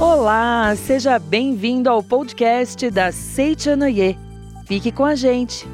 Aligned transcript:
Olá, 0.00 0.74
seja 0.74 1.16
bem-vindo 1.16 1.88
ao 1.88 2.02
podcast 2.02 2.90
da 2.90 3.12
Seichanoye. 3.12 4.18
Fique 4.66 4.90
com 4.90 5.04
a 5.04 5.14
gente. 5.14 5.68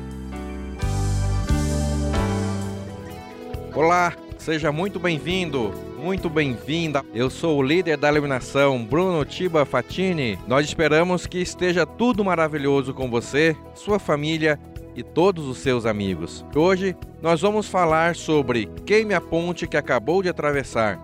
Olá, 3.74 4.14
seja 4.36 4.70
muito 4.70 5.00
bem-vindo, 5.00 5.72
muito 5.98 6.28
bem-vinda. 6.28 7.02
Eu 7.14 7.30
sou 7.30 7.56
o 7.56 7.62
líder 7.62 7.96
da 7.96 8.10
iluminação, 8.10 8.84
Bruno 8.84 9.24
Tiba 9.24 9.64
Fatini. 9.64 10.38
Nós 10.46 10.66
esperamos 10.66 11.26
que 11.26 11.38
esteja 11.38 11.86
tudo 11.86 12.22
maravilhoso 12.22 12.92
com 12.92 13.08
você, 13.08 13.56
sua 13.74 13.98
família 13.98 14.60
e 14.98 15.02
todos 15.02 15.46
os 15.46 15.58
seus 15.58 15.86
amigos. 15.86 16.44
Hoje 16.54 16.96
nós 17.22 17.40
vamos 17.40 17.68
falar 17.68 18.16
sobre 18.16 18.66
Queime 18.84 19.14
a 19.14 19.20
ponte 19.20 19.66
que 19.66 19.76
acabou 19.76 20.22
de 20.22 20.28
atravessar. 20.28 21.00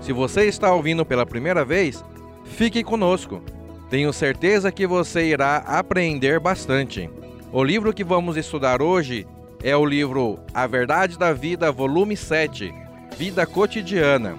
Se 0.00 0.12
você 0.12 0.46
está 0.46 0.72
ouvindo 0.72 1.04
pela 1.04 1.26
primeira 1.26 1.64
vez, 1.64 2.02
Fique 2.50 2.82
conosco. 2.82 3.42
Tenho 3.88 4.12
certeza 4.12 4.70
que 4.70 4.86
você 4.86 5.24
irá 5.24 5.56
aprender 5.58 6.38
bastante. 6.38 7.08
O 7.52 7.64
livro 7.64 7.92
que 7.92 8.04
vamos 8.04 8.36
estudar 8.36 8.82
hoje 8.82 9.26
é 9.62 9.76
o 9.76 9.84
livro 9.84 10.38
A 10.52 10.66
Verdade 10.66 11.18
da 11.18 11.32
Vida, 11.32 11.72
volume 11.72 12.16
7, 12.16 12.72
Vida 13.16 13.46
Cotidiana. 13.46 14.36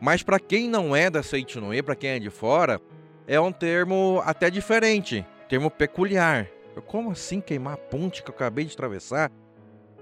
Mas 0.00 0.22
para 0.22 0.40
quem 0.40 0.68
não 0.68 0.96
é 0.96 1.10
da 1.10 1.22
Seitinoye, 1.22 1.82
para 1.82 1.94
quem 1.94 2.10
é 2.10 2.18
de 2.18 2.30
fora, 2.30 2.80
é 3.28 3.38
um 3.38 3.52
termo 3.52 4.22
até 4.24 4.48
diferente, 4.48 5.24
termo 5.50 5.70
peculiar. 5.70 6.48
Como 6.86 7.10
assim 7.10 7.40
queimar 7.40 7.74
a 7.74 7.76
ponte 7.76 8.22
que 8.22 8.30
eu 8.30 8.34
acabei 8.34 8.64
de 8.64 8.72
atravessar? 8.72 9.30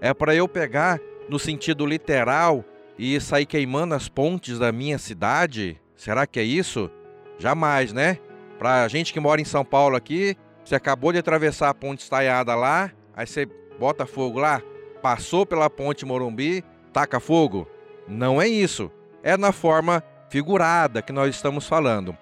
É 0.00 0.14
para 0.14 0.34
eu 0.34 0.46
pegar 0.46 1.00
no 1.28 1.38
sentido 1.38 1.84
literal 1.84 2.64
e 2.96 3.20
sair 3.20 3.46
queimando 3.46 3.94
as 3.94 4.08
pontes 4.08 4.58
da 4.58 4.70
minha 4.70 4.96
cidade? 4.96 5.80
Será 5.96 6.26
que 6.26 6.38
é 6.38 6.44
isso? 6.44 6.88
Jamais, 7.38 7.92
né? 7.92 8.18
Pra 8.58 8.86
gente 8.86 9.12
que 9.12 9.18
mora 9.18 9.40
em 9.40 9.44
São 9.44 9.64
Paulo 9.64 9.96
aqui, 9.96 10.36
você 10.64 10.76
acabou 10.76 11.12
de 11.12 11.18
atravessar 11.18 11.70
a 11.70 11.74
ponte 11.74 12.02
estaiada 12.02 12.54
lá, 12.54 12.92
aí 13.14 13.26
você 13.26 13.46
bota 13.78 14.06
fogo 14.06 14.38
lá, 14.38 14.62
passou 15.02 15.44
pela 15.44 15.68
ponte 15.68 16.06
Morumbi, 16.06 16.62
taca 16.92 17.18
fogo. 17.18 17.66
Não 18.06 18.40
é 18.40 18.46
isso. 18.46 18.90
É 19.22 19.36
na 19.36 19.50
forma 19.50 20.02
figurada 20.28 21.02
que 21.02 21.12
nós 21.12 21.34
estamos 21.34 21.66
falando. 21.66 22.16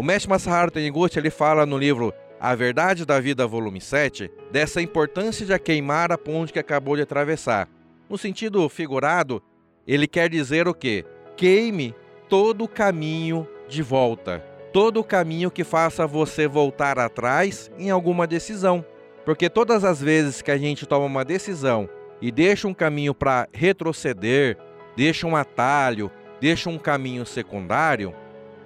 O 0.00 0.02
mestre 0.02 0.30
Masaharu 0.30 0.70
Taniguchi 0.70 1.18
ele 1.18 1.28
fala 1.28 1.66
no 1.66 1.76
livro 1.76 2.10
A 2.40 2.54
Verdade 2.54 3.04
da 3.04 3.20
Vida, 3.20 3.46
volume 3.46 3.82
7, 3.82 4.30
dessa 4.50 4.80
importância 4.80 5.44
de 5.44 5.58
queimar 5.58 6.10
a 6.10 6.16
ponte 6.16 6.54
que 6.54 6.58
acabou 6.58 6.96
de 6.96 7.02
atravessar. 7.02 7.68
No 8.08 8.16
sentido 8.16 8.66
figurado, 8.70 9.42
ele 9.86 10.06
quer 10.06 10.30
dizer 10.30 10.66
o 10.66 10.72
quê? 10.72 11.04
Queime 11.36 11.94
todo 12.30 12.64
o 12.64 12.68
caminho 12.68 13.46
de 13.68 13.82
volta. 13.82 14.42
Todo 14.72 15.00
o 15.00 15.04
caminho 15.04 15.50
que 15.50 15.64
faça 15.64 16.06
você 16.06 16.48
voltar 16.48 16.98
atrás 16.98 17.70
em 17.78 17.90
alguma 17.90 18.26
decisão. 18.26 18.82
Porque 19.26 19.50
todas 19.50 19.84
as 19.84 20.00
vezes 20.00 20.40
que 20.40 20.50
a 20.50 20.56
gente 20.56 20.86
toma 20.86 21.04
uma 21.04 21.26
decisão 21.26 21.86
e 22.22 22.32
deixa 22.32 22.66
um 22.66 22.72
caminho 22.72 23.14
para 23.14 23.46
retroceder, 23.52 24.56
deixa 24.96 25.26
um 25.26 25.36
atalho, 25.36 26.10
deixa 26.40 26.70
um 26.70 26.78
caminho 26.78 27.26
secundário, 27.26 28.14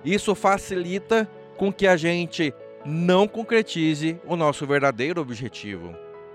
isso 0.05 0.35
facilita 0.35 1.29
com 1.57 1.73
que 1.73 1.87
a 1.87 1.97
gente 1.97 2.53
não 2.85 3.27
concretize 3.27 4.21
o 4.27 4.37
nosso 4.37 4.67
verdadeiro 4.67 5.21
objetivo. 5.21 5.95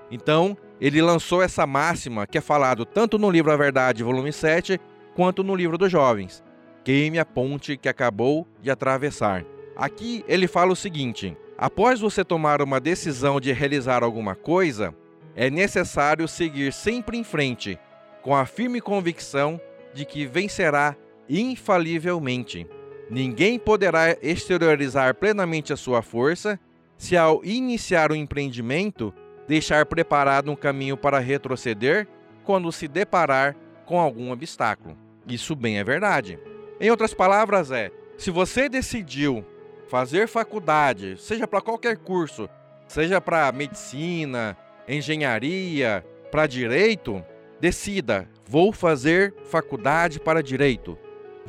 Então, 0.10 0.58
ele 0.82 1.02
lançou 1.02 1.44
essa 1.44 1.68
máxima 1.68 2.26
que 2.26 2.38
é 2.38 2.42
falado 2.42 2.86
tanto 2.86 3.18
no 3.20 3.30
livro 3.30 3.52
A 3.52 3.58
Verdade, 3.58 4.04
volume 4.04 4.34
7, 4.34 4.80
quanto 5.16 5.44
no 5.44 5.56
livro 5.56 5.78
dos 5.78 5.92
jovens: 5.92 6.44
Queime 6.84 7.20
a 7.20 7.26
ponte 7.26 7.78
que 7.78 7.90
acabou 7.90 8.48
de 8.62 8.72
atravessar. 8.72 9.46
Aqui 9.76 10.24
ele 10.28 10.48
fala 10.48 10.72
o 10.72 10.76
seguinte: 10.76 11.38
após 11.58 12.00
você 12.00 12.24
tomar 12.24 12.62
uma 12.62 12.80
decisão 12.80 13.40
de 13.40 13.52
realizar 13.52 14.04
alguma 14.04 14.36
coisa, 14.36 14.96
é 15.36 15.50
necessário 15.50 16.28
seguir 16.28 16.74
sempre 16.74 17.18
em 17.18 17.24
frente, 17.24 17.78
com 18.22 18.36
a 18.36 18.46
firme 18.46 18.82
convicção 18.82 19.60
de 19.94 20.06
que 20.06 20.26
vencerá 20.26 20.96
infalivelmente. 21.30 22.68
Ninguém 23.10 23.58
poderá 23.58 24.16
exteriorizar 24.22 25.16
plenamente 25.16 25.74
a 25.74 25.78
sua 25.78 26.02
força 26.02 26.60
se, 26.98 27.18
ao 27.18 27.44
iniciar 27.44 28.12
o 28.12 28.16
empreendimento, 28.16 29.14
deixar 29.48 29.86
preparado 29.86 30.52
um 30.52 30.56
caminho 30.56 30.96
para 30.96 31.18
retroceder 31.18 32.08
quando 32.44 32.72
se 32.72 32.88
deparar 32.88 33.56
com 33.86 34.00
algum 34.00 34.32
obstáculo. 34.32 34.96
Isso 35.28 35.56
bem 35.56 35.80
é 35.80 35.84
verdade. 35.84 36.38
Em 36.80 36.92
outras 36.92 37.14
palavras, 37.14 37.72
é: 37.72 37.92
se 38.18 38.30
você 38.30 38.70
decidiu 38.70 39.44
fazer 39.88 40.28
faculdade, 40.28 41.16
seja 41.18 41.48
para 41.48 41.62
qualquer 41.62 41.98
curso, 41.98 42.48
seja 42.88 43.20
para 43.20 43.52
medicina, 43.52 44.56
engenharia, 44.88 46.06
para 46.32 46.46
direito, 46.46 47.24
decida: 47.60 48.30
vou 48.46 48.72
fazer 48.72 49.34
faculdade 49.46 50.20
para 50.20 50.44
direito, 50.44 50.98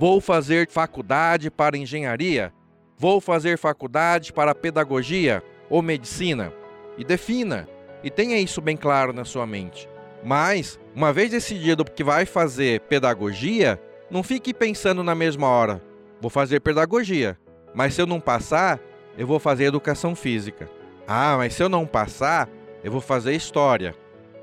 vou 0.01 0.19
fazer 0.19 0.67
faculdade 0.67 1.51
para 1.51 1.77
engenharia, 1.77 2.55
vou 2.97 3.21
fazer 3.21 3.59
faculdade 3.59 4.33
para 4.33 4.55
pedagogia 4.55 5.43
ou 5.69 5.83
medicina. 5.83 6.55
E 6.97 7.05
defina 7.05 7.69
e 8.03 8.09
tenha 8.09 8.39
isso 8.39 8.63
bem 8.63 8.79
claro 8.79 9.13
na 9.13 9.27
sua 9.27 9.47
mente. 9.47 9.87
Mas, 10.25 10.81
uma 10.95 11.13
vez 11.13 11.31
decidido 11.31 11.85
que 11.85 12.03
vai 12.03 12.25
fazer 12.25 12.81
pedagogia, 12.81 13.79
não 14.11 14.23
fique 14.23 14.55
pensando 14.55 15.05
na 15.05 15.15
mesma 15.15 15.47
hora, 15.47 15.83
vou 16.19 16.31
fazer 16.31 16.61
pedagogia, 16.61 17.39
mas 17.75 17.93
se 17.93 18.01
eu 18.01 18.07
não 18.07 18.21
passar, 18.21 18.81
eu 19.19 19.27
vou 19.27 19.39
fazer 19.39 19.65
educação 19.65 20.17
física. 20.17 20.67
Ah, 21.07 21.35
mas 21.37 21.53
se 21.53 21.63
eu 21.63 21.69
não 21.69 21.87
passar, 21.87 22.49
eu 22.83 22.91
vou 22.91 23.03
fazer 23.03 23.35
história. 23.35 23.95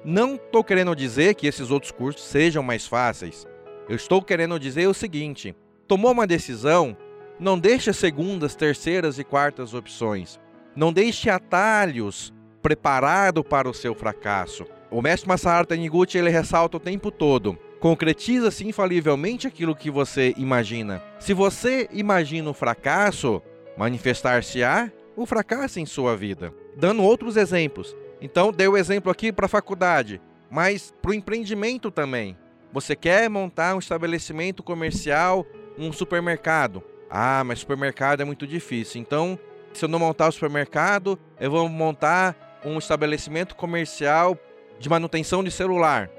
Não 0.06 0.36
estou 0.36 0.64
querendo 0.64 0.96
dizer 0.96 1.34
que 1.34 1.48
esses 1.48 1.72
outros 1.72 1.92
cursos 1.92 2.24
sejam 2.26 2.62
mais 2.62 2.86
fáceis. 2.86 3.48
Eu 3.90 3.96
estou 3.96 4.22
querendo 4.22 4.60
dizer 4.60 4.88
o 4.88 4.94
seguinte: 4.94 5.56
tomou 5.88 6.12
uma 6.12 6.28
decisão, 6.28 6.96
não 7.40 7.58
deixe 7.58 7.94
segundas, 7.94 8.56
terceiras 8.56 9.18
e 9.18 9.24
quartas 9.24 9.74
opções. 9.74 10.40
Não 10.76 10.92
deixe 10.92 11.30
atalhos 11.30 12.34
preparado 12.62 13.44
para 13.44 13.70
o 13.70 13.74
seu 13.74 13.96
fracasso. 13.96 14.66
O 14.92 15.02
mestre 15.02 15.28
Masaharu 15.28 15.68
Taniguchi 15.68 16.18
ele 16.18 16.30
ressalta 16.30 16.78
o 16.78 16.82
tempo 16.82 17.12
todo: 17.12 17.58
concretiza-se 17.80 18.68
infalivelmente 18.68 19.48
aquilo 19.48 19.76
que 19.76 19.90
você 19.90 20.34
imagina. 20.38 21.02
Se 21.20 21.34
você 21.34 21.88
imagina 21.94 22.50
o 22.50 22.54
fracasso, 22.54 23.42
manifestar-se-á 23.78 24.92
o 25.16 25.26
fracasso 25.26 25.80
em 25.80 25.86
sua 25.86 26.16
vida. 26.16 26.54
Dando 26.76 27.04
outros 27.04 27.38
exemplos. 27.38 27.96
Então, 28.22 28.52
dei 28.52 28.68
o 28.68 28.78
exemplo 28.78 29.12
aqui 29.12 29.32
para 29.32 29.46
a 29.46 29.50
faculdade, 29.50 30.20
mas 30.50 30.94
para 31.02 31.12
o 31.12 31.14
empreendimento 31.14 31.90
também. 31.90 32.38
Você 32.72 32.96
quer 32.96 33.30
montar 33.30 33.76
um 33.76 33.80
estabelecimento 33.80 34.62
comercial, 34.62 35.46
um 35.78 35.92
supermercado. 35.92 36.84
Ah, 37.10 37.44
mas 37.46 37.60
supermercado 37.60 38.22
é 38.22 38.26
muito 38.26 38.46
difícil. 38.46 39.00
Então, 39.02 39.40
se 39.74 39.86
eu 39.86 39.90
não 39.90 40.00
montar 40.00 40.28
o 40.28 40.32
supermercado, 40.32 41.18
eu 41.40 41.50
vou 41.50 41.70
montar 41.70 42.60
um 42.66 42.78
estabelecimento 42.78 43.56
comercial 43.56 44.38
de 44.80 44.90
manutenção 44.90 45.44
de 45.44 45.52
celular. 45.52 46.10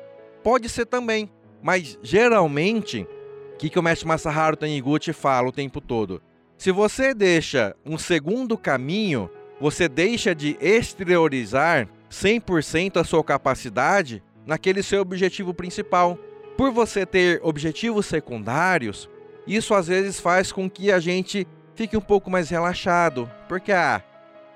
Pode 0.43 0.69
ser 0.69 0.87
também, 0.87 1.31
mas 1.63 1.99
geralmente, 2.03 3.07
o 3.55 3.57
que, 3.59 3.69
que 3.69 3.79
o 3.79 3.83
mestre 3.83 4.09
Masaharu 4.09 4.57
Taniguchi 4.57 5.13
fala 5.13 5.49
o 5.49 5.53
tempo 5.53 5.81
todo? 5.81 6.23
Se 6.57 6.73
você 6.73 7.15
deixa 7.15 7.77
um 7.85 7.99
segundo 7.99 8.57
caminho, 8.57 9.31
você 9.61 9.89
deixa 9.89 10.35
de 10.35 10.57
exteriorizar 10.61 11.89
100% 12.11 13.01
a 13.01 13.05
sua 13.05 13.23
capacidade 13.23 14.23
naquele 14.47 14.83
seu 14.83 15.03
objetivo 15.03 15.53
principal. 15.53 16.19
Por 16.59 16.73
você 16.73 17.07
ter 17.07 17.41
objetivos 17.45 18.05
secundários, 18.07 19.09
isso 19.47 19.75
às 19.75 19.87
vezes 19.87 20.19
faz 20.19 20.51
com 20.51 20.69
que 20.69 20.91
a 20.91 20.99
gente 20.99 21.47
fique 21.77 21.97
um 21.97 22.01
pouco 22.01 22.29
mais 22.29 22.51
relaxado, 22.51 23.31
porque 23.49 23.71
ah, 23.71 24.03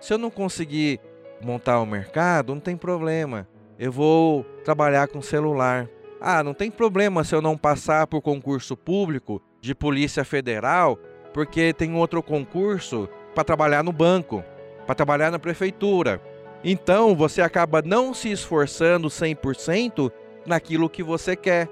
se 0.00 0.12
eu 0.12 0.18
não 0.18 0.28
conseguir 0.28 0.98
montar 1.40 1.78
o 1.80 1.86
mercado, 1.86 2.56
não 2.56 2.60
tem 2.60 2.76
problema. 2.76 3.46
Eu 3.78 3.92
vou 3.92 4.42
trabalhar 4.64 5.06
com 5.06 5.22
celular. 5.22 5.88
Ah, 6.20 6.42
não 6.42 6.52
tem 6.52 6.72
problema 6.72 7.22
se 7.22 7.36
eu 7.36 7.40
não 7.40 7.56
passar 7.56 8.08
por 8.08 8.20
concurso 8.20 8.76
público 8.76 9.40
de 9.60 9.72
Polícia 9.72 10.24
Federal, 10.24 10.98
porque 11.32 11.72
tem 11.72 11.94
outro 11.94 12.20
concurso 12.20 13.08
para 13.32 13.44
trabalhar 13.44 13.84
no 13.84 13.92
banco, 13.92 14.42
para 14.86 14.96
trabalhar 14.96 15.30
na 15.30 15.38
prefeitura. 15.38 16.20
Então 16.64 17.14
você 17.14 17.40
acaba 17.40 17.80
não 17.80 18.12
se 18.12 18.28
esforçando 18.28 19.06
100% 19.06 20.10
naquilo 20.44 20.90
que 20.90 21.04
você 21.04 21.36
quer. 21.36 21.68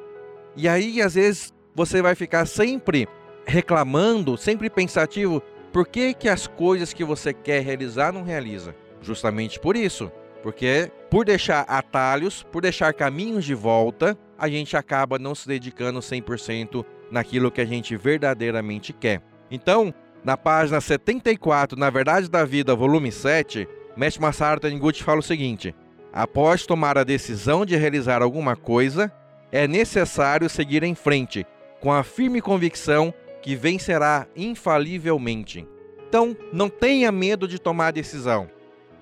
E 0.56 0.68
aí, 0.68 1.00
às 1.00 1.14
vezes, 1.14 1.54
você 1.74 2.02
vai 2.02 2.14
ficar 2.14 2.46
sempre 2.46 3.08
reclamando, 3.46 4.36
sempre 4.36 4.68
pensativo, 4.68 5.42
por 5.72 5.86
que, 5.86 6.14
que 6.14 6.28
as 6.28 6.46
coisas 6.46 6.92
que 6.92 7.04
você 7.04 7.32
quer 7.32 7.62
realizar 7.62 8.12
não 8.12 8.22
realiza? 8.22 8.74
Justamente 9.00 9.58
por 9.58 9.76
isso. 9.76 10.10
Porque 10.42 10.90
por 11.10 11.24
deixar 11.24 11.60
atalhos, 11.62 12.42
por 12.42 12.62
deixar 12.62 12.94
caminhos 12.94 13.44
de 13.44 13.54
volta, 13.54 14.18
a 14.38 14.48
gente 14.48 14.76
acaba 14.76 15.18
não 15.18 15.34
se 15.34 15.46
dedicando 15.46 16.00
100% 16.00 16.84
naquilo 17.10 17.50
que 17.50 17.60
a 17.60 17.66
gente 17.66 17.96
verdadeiramente 17.96 18.92
quer. 18.92 19.22
Então, 19.50 19.92
na 20.24 20.36
página 20.36 20.80
74, 20.80 21.78
na 21.78 21.90
Verdade 21.90 22.28
da 22.28 22.44
Vida, 22.44 22.74
volume 22.74 23.12
7, 23.12 23.68
Mestre 23.96 24.22
Masaru 24.22 24.60
Taniguchi 24.60 25.02
fala 25.02 25.20
o 25.20 25.22
seguinte: 25.22 25.74
Após 26.12 26.66
tomar 26.66 26.96
a 26.96 27.04
decisão 27.04 27.66
de 27.66 27.76
realizar 27.76 28.22
alguma 28.22 28.56
coisa, 28.56 29.12
é 29.52 29.66
necessário 29.66 30.48
seguir 30.48 30.82
em 30.82 30.94
frente, 30.94 31.46
com 31.80 31.92
a 31.92 32.02
firme 32.02 32.40
convicção 32.40 33.12
que 33.42 33.56
vencerá 33.56 34.26
infalivelmente. 34.36 35.66
Então, 36.08 36.36
não 36.52 36.68
tenha 36.68 37.10
medo 37.10 37.46
de 37.46 37.58
tomar 37.58 37.92
decisão. 37.92 38.50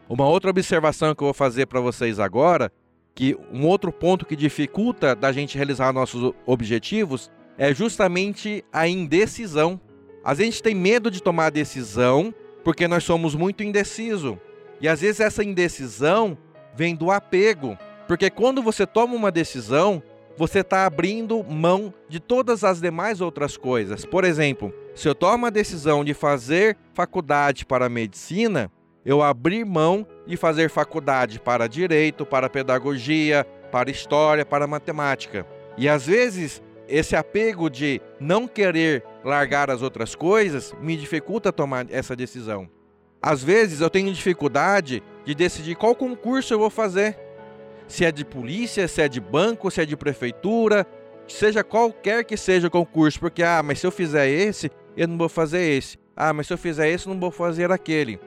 Uma 0.09 0.27
outra 0.27 0.51
observação 0.51 1.15
que 1.15 1.23
eu 1.23 1.27
vou 1.27 1.35
fazer 1.35 1.67
para 1.67 1.81
vocês 1.81 2.19
agora, 2.19 2.73
que 3.15 3.37
um 3.53 3.67
outro 3.67 3.93
ponto 3.93 4.25
que 4.25 4.37
dificulta 4.37 5.15
da 5.15 5.33
gente 5.33 5.57
realizar 5.57 5.93
nossos 5.93 6.33
objetivos 6.47 7.31
é 7.59 7.75
justamente 7.75 8.65
a 8.73 8.87
indecisão. 8.87 9.81
A 10.25 10.35
gente 10.35 10.63
tem 10.63 10.75
medo 10.75 11.11
de 11.11 11.23
tomar 11.23 11.51
decisão 11.51 12.33
porque 12.63 12.87
nós 12.87 13.05
somos 13.05 13.35
muito 13.35 13.63
indecisos. 13.63 14.37
E 14.81 14.89
às 14.89 15.01
vezes 15.01 15.21
essa 15.21 15.43
indecisão 15.43 16.39
vem 16.75 16.95
do 16.95 17.11
apego, 17.11 17.77
porque 18.07 18.31
quando 18.31 18.63
você 18.63 18.87
toma 18.87 19.15
uma 19.15 19.33
decisão, 19.33 20.03
você 20.39 20.61
está 20.61 20.87
abrindo 20.87 21.43
mão 21.43 21.93
de 22.09 22.21
todas 22.21 22.63
as 22.63 22.81
demais 22.81 23.21
outras 23.21 23.57
coisas. 23.57 24.05
Por 24.07 24.23
exemplo, 24.23 24.73
se 24.95 25.09
eu 25.09 25.15
tomo 25.15 25.47
a 25.47 25.51
decisão 25.51 26.05
de 26.05 26.15
fazer 26.15 26.77
faculdade 26.95 27.67
para 27.67 27.89
medicina, 27.89 28.71
eu 29.05 29.21
abrir 29.21 29.65
mão 29.65 30.07
de 30.25 30.37
fazer 30.37 30.71
faculdade 30.71 31.41
para 31.41 31.67
direito, 31.67 32.25
para 32.25 32.49
pedagogia, 32.49 33.45
para 33.73 33.91
história, 33.91 34.47
para 34.47 34.65
matemática. 34.69 35.45
E 35.77 35.89
às 35.89 36.07
vezes 36.07 36.63
esse 36.87 37.17
apego 37.17 37.69
de 37.69 38.01
não 38.21 38.47
querer 38.47 39.05
largar 39.25 39.71
as 39.71 39.83
outras 39.83 40.15
coisas 40.15 40.73
me 40.81 40.97
dificulta 40.97 41.53
tomar 41.53 41.85
essa 41.91 42.15
decisão. 42.15 42.69
Às 43.21 43.43
vezes 43.43 43.81
eu 43.81 43.91
tenho 43.91 44.13
dificuldade 44.13 45.03
de 45.25 45.35
decidir 45.35 45.75
qual 45.75 45.97
concurso 45.97 46.55
eu 46.55 46.61
vou 46.61 46.71
fazer 46.71 47.19
se 47.89 48.05
é 48.05 48.13
de 48.13 48.25
polícia, 48.25 48.87
se 48.87 49.03
é 49.03 49.09
de 49.09 49.21
banco, 49.21 49.71
se 49.71 49.81
é 49.81 49.87
de 49.87 49.97
prefeitura, 49.97 50.87
seja 51.27 51.65
qualquer 51.65 52.25
que 52.25 52.37
seja 52.37 52.69
o 52.69 52.71
concurso, 52.71 53.19
porque 53.19 53.43
ah, 53.43 53.63
mas 53.63 53.81
se 53.81 53.87
eu 53.87 53.91
fizer 53.91 54.29
esse, 54.29 54.71
eu 54.97 55.09
não 55.09 55.17
vou 55.19 55.29
fazer 55.29 55.61
esse. 55.61 55.99
Ah, 56.15 56.33
mas 56.33 56.47
se 56.47 56.53
eu 56.53 56.59
fizer 56.59 56.89
esse, 56.89 57.07
eu 57.07 57.15
não 57.15 57.21
vou 57.21 57.31
fazer 57.31 57.73
aquele. 57.73 58.21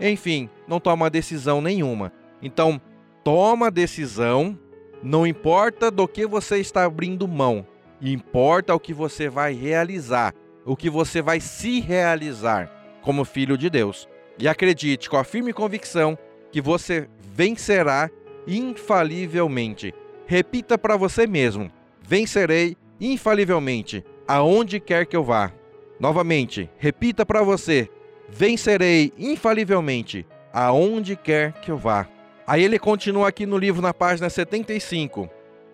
Enfim, 0.00 0.48
não 0.66 0.78
toma 0.78 1.10
decisão 1.10 1.60
nenhuma. 1.60 2.12
Então, 2.40 2.80
toma 3.24 3.70
decisão, 3.70 4.56
não 5.02 5.26
importa 5.26 5.90
do 5.90 6.06
que 6.06 6.24
você 6.26 6.58
está 6.58 6.84
abrindo 6.84 7.26
mão, 7.26 7.66
importa 8.00 8.74
o 8.74 8.80
que 8.80 8.94
você 8.94 9.28
vai 9.28 9.52
realizar, 9.52 10.32
o 10.64 10.76
que 10.76 10.88
você 10.88 11.20
vai 11.20 11.40
se 11.40 11.80
realizar 11.80 12.70
como 13.02 13.24
filho 13.24 13.58
de 13.58 13.68
Deus. 13.68 14.08
E 14.38 14.46
acredite 14.46 15.10
com 15.10 15.16
a 15.16 15.24
firme 15.24 15.52
convicção 15.52 16.16
que 16.52 16.60
você 16.60 17.08
vencerá 17.20 18.08
infalivelmente. 18.48 19.94
Repita 20.26 20.78
para 20.78 20.96
você 20.96 21.26
mesmo: 21.26 21.70
vencerei 22.02 22.76
infalivelmente, 23.00 24.04
aonde 24.26 24.80
quer 24.80 25.06
que 25.06 25.16
eu 25.16 25.22
vá. 25.22 25.52
Novamente, 26.00 26.68
repita 26.78 27.24
para 27.24 27.42
você: 27.42 27.88
vencerei 28.28 29.12
infalivelmente, 29.18 30.26
aonde 30.52 31.14
quer 31.14 31.52
que 31.60 31.70
eu 31.70 31.76
vá. 31.76 32.08
Aí 32.46 32.64
ele 32.64 32.78
continua 32.78 33.28
aqui 33.28 33.44
no 33.44 33.58
livro 33.58 33.82
na 33.82 33.92
página 33.92 34.30
75. 34.30 35.28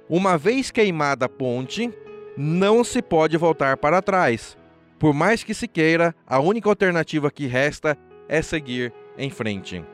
Uma 0.09 0.37
vez 0.37 0.71
queimada 0.71 1.27
a 1.27 1.29
ponte, 1.29 1.91
não 2.37 2.83
se 2.83 3.01
pode 3.01 3.37
voltar 3.37 3.77
para 3.77 4.03
trás. 4.03 4.59
Por 4.99 5.15
mais 5.15 5.45
que 5.45 5.55
se 5.55 5.69
queira, 5.69 6.15
a 6.27 6.41
única 6.41 6.69
alternativa 6.69 7.31
que 7.31 7.47
resta 7.47 7.97
é 8.29 8.43
seguir 8.43 8.93
em 9.17 9.31
frente. 9.31 9.85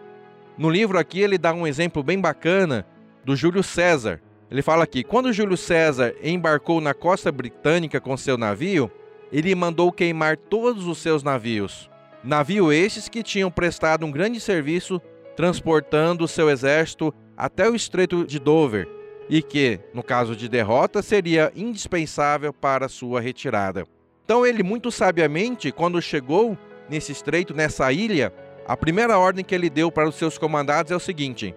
No 0.61 0.69
livro 0.69 0.99
aqui 0.99 1.23
ele 1.23 1.39
dá 1.39 1.55
um 1.55 1.67
exemplo 1.67 2.03
bem 2.03 2.21
bacana 2.21 2.87
do 3.25 3.35
Júlio 3.35 3.63
César. 3.63 4.21
Ele 4.51 4.61
fala 4.61 4.85
aqui: 4.85 5.03
quando 5.03 5.33
Júlio 5.33 5.57
César 5.57 6.15
embarcou 6.23 6.83
na 6.83 6.93
costa 6.93 7.33
britânica 7.33 7.99
com 7.99 8.15
seu 8.15 8.37
navio, 8.37 8.93
ele 9.33 9.55
mandou 9.55 9.91
queimar 9.91 10.37
todos 10.37 10.87
os 10.87 10.99
seus 10.99 11.23
navios. 11.23 11.89
Navio 12.23 12.71
estes 12.71 13.09
que 13.09 13.23
tinham 13.23 13.51
prestado 13.51 14.05
um 14.05 14.11
grande 14.11 14.39
serviço 14.39 15.01
transportando 15.35 16.29
seu 16.29 16.51
exército 16.51 17.15
até 17.35 17.67
o 17.67 17.75
Estreito 17.75 18.27
de 18.27 18.39
Dover 18.39 18.87
e 19.31 19.41
que, 19.41 19.81
no 19.95 20.03
caso 20.03 20.37
de 20.37 20.47
derrota, 20.47 21.01
seria 21.01 21.51
indispensável 21.57 22.53
para 22.53 22.87
sua 22.87 23.19
retirada. 23.19 23.87
Então 24.27 24.45
ele 24.45 24.63
muito 24.63 24.91
sabiamente, 24.91 25.73
quando 25.73 26.03
chegou 26.03 26.59
nesse 26.87 27.13
estreito, 27.13 27.55
nessa 27.55 27.91
ilha, 27.91 28.31
a 28.71 28.77
primeira 28.77 29.19
ordem 29.19 29.45
que 29.45 29.53
ele 29.53 29.69
deu 29.69 29.91
para 29.91 30.09
os 30.09 30.15
seus 30.15 30.39
comandados 30.39 30.93
é 30.93 30.95
o 30.95 31.01
seguinte: 31.01 31.53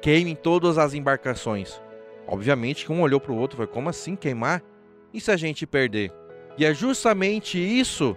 queimem 0.00 0.36
todas 0.36 0.78
as 0.78 0.94
embarcações. 0.94 1.82
Obviamente 2.24 2.86
que 2.86 2.92
um 2.92 3.02
olhou 3.02 3.18
para 3.18 3.32
o 3.32 3.36
outro 3.36 3.56
e 3.56 3.58
falou: 3.58 3.72
como 3.72 3.88
assim 3.88 4.14
queimar? 4.14 4.62
E 5.12 5.20
se 5.20 5.32
a 5.32 5.36
gente 5.36 5.66
perder? 5.66 6.12
E 6.56 6.64
é 6.64 6.72
justamente 6.72 7.58
isso 7.58 8.16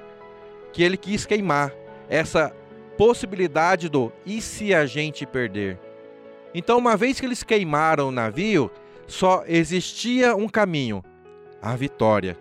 que 0.71 0.83
ele 0.83 0.95
quis 0.95 1.25
queimar 1.25 1.74
essa 2.07 2.56
possibilidade 2.95 3.89
do 3.89 4.12
e 4.27 4.39
se 4.39 4.75
a 4.75 4.86
gente 4.86 5.25
perder? 5.25 5.80
Então, 6.53 6.77
uma 6.77 6.95
vez 6.95 7.19
que 7.19 7.25
eles 7.25 7.42
queimaram 7.42 8.09
o 8.09 8.12
navio, 8.12 8.69
só 9.07 9.44
existia 9.47 10.36
um 10.36 10.47
caminho: 10.47 11.03
a 11.59 11.75
vitória. 11.75 12.38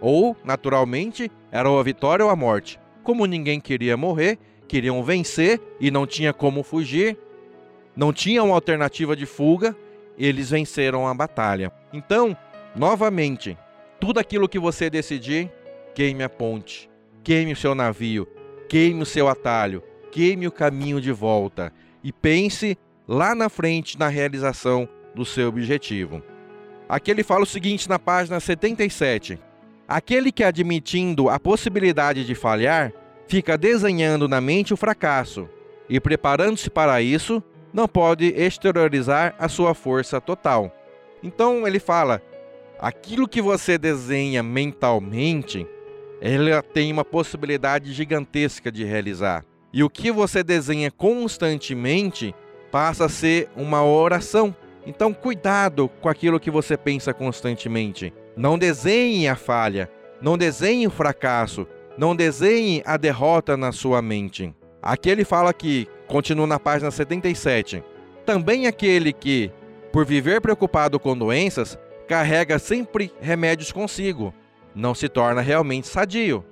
Ou, 0.00 0.34
naturalmente, 0.42 1.30
era 1.52 1.68
ou 1.68 1.78
a 1.78 1.82
vitória 1.82 2.24
ou 2.24 2.30
a 2.30 2.36
morte. 2.36 2.80
Como 3.02 3.26
ninguém 3.26 3.60
queria 3.60 3.98
morrer, 3.98 4.38
queriam 4.66 5.02
vencer 5.02 5.60
e 5.80 5.90
não 5.90 6.06
tinha 6.06 6.32
como 6.32 6.62
fugir, 6.62 7.16
não 7.96 8.12
tinha 8.12 8.42
uma 8.42 8.54
alternativa 8.54 9.16
de 9.16 9.24
fuga, 9.24 9.74
eles 10.18 10.50
venceram 10.50 11.06
a 11.06 11.14
batalha. 11.14 11.72
Então, 11.92 12.36
novamente, 12.74 13.56
tudo 14.00 14.20
aquilo 14.20 14.48
que 14.48 14.58
você 14.58 14.90
decidir, 14.90 15.50
queime 15.94 16.22
a 16.22 16.28
ponte, 16.28 16.90
queime 17.24 17.52
o 17.52 17.56
seu 17.56 17.74
navio, 17.74 18.28
queime 18.68 19.02
o 19.02 19.06
seu 19.06 19.28
atalho, 19.28 19.82
queime 20.10 20.46
o 20.46 20.52
caminho 20.52 21.00
de 21.00 21.12
volta 21.12 21.72
e 22.02 22.12
pense 22.12 22.76
lá 23.08 23.34
na 23.34 23.48
frente 23.48 23.98
na 23.98 24.08
realização 24.08 24.88
do 25.14 25.24
seu 25.24 25.48
objetivo. 25.48 26.22
Aqui 26.88 27.10
ele 27.10 27.24
fala 27.24 27.42
o 27.42 27.46
seguinte 27.46 27.88
na 27.88 27.98
página 27.98 28.38
77: 28.38 29.38
Aquele 29.88 30.30
que 30.30 30.44
admitindo 30.44 31.28
a 31.28 31.38
possibilidade 31.40 32.24
de 32.24 32.34
falhar, 32.34 32.92
fica 33.26 33.56
desenhando 33.56 34.28
na 34.28 34.40
mente 34.40 34.72
o 34.72 34.76
fracasso 34.76 35.48
e 35.88 36.00
preparando-se 36.00 36.68
para 36.68 37.00
isso, 37.00 37.42
não 37.72 37.86
pode 37.86 38.26
exteriorizar 38.36 39.34
a 39.38 39.48
sua 39.48 39.74
força 39.74 40.20
total. 40.20 40.72
Então 41.22 41.66
ele 41.66 41.78
fala: 41.78 42.22
aquilo 42.78 43.28
que 43.28 43.40
você 43.40 43.78
desenha 43.78 44.42
mentalmente, 44.42 45.66
ela 46.20 46.62
tem 46.62 46.92
uma 46.92 47.04
possibilidade 47.04 47.92
gigantesca 47.92 48.70
de 48.72 48.84
realizar. 48.84 49.44
E 49.72 49.84
o 49.84 49.90
que 49.90 50.10
você 50.10 50.42
desenha 50.42 50.90
constantemente 50.90 52.34
passa 52.70 53.04
a 53.04 53.08
ser 53.08 53.48
uma 53.56 53.84
oração. 53.84 54.54
Então, 54.86 55.12
cuidado 55.12 55.90
com 56.00 56.08
aquilo 56.08 56.38
que 56.38 56.50
você 56.50 56.76
pensa 56.76 57.12
constantemente. 57.12 58.12
Não 58.36 58.56
desenhe 58.56 59.26
a 59.28 59.34
falha, 59.34 59.90
não 60.22 60.38
desenhe 60.38 60.86
o 60.86 60.90
fracasso, 60.90 61.66
não 61.96 62.14
desenhe 62.14 62.82
a 62.84 62.96
derrota 62.96 63.56
na 63.56 63.72
sua 63.72 64.02
mente. 64.02 64.54
Aqui 64.82 65.10
ele 65.10 65.24
fala 65.24 65.52
que, 65.52 65.88
continua 66.06 66.46
na 66.46 66.60
página 66.60 66.90
77, 66.90 67.82
também 68.24 68.66
aquele 68.66 69.12
que, 69.12 69.50
por 69.92 70.04
viver 70.04 70.40
preocupado 70.40 71.00
com 71.00 71.16
doenças, 71.16 71.78
carrega 72.06 72.58
sempre 72.58 73.12
remédios 73.20 73.72
consigo, 73.72 74.32
não 74.74 74.94
se 74.94 75.08
torna 75.08 75.40
realmente 75.40 75.88
sadio. 75.88 76.44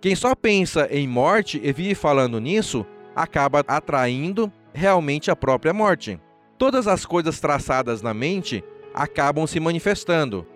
Quem 0.00 0.14
só 0.14 0.34
pensa 0.34 0.88
em 0.90 1.06
morte 1.06 1.60
e 1.62 1.72
vive 1.72 1.94
falando 1.94 2.40
nisso, 2.40 2.84
acaba 3.14 3.64
atraindo 3.66 4.52
realmente 4.72 5.30
a 5.30 5.36
própria 5.36 5.72
morte. 5.72 6.20
Todas 6.58 6.86
as 6.86 7.06
coisas 7.06 7.40
traçadas 7.40 8.02
na 8.02 8.12
mente 8.12 8.62
acabam 8.94 9.46
se 9.46 9.58
manifestando. 9.58 10.46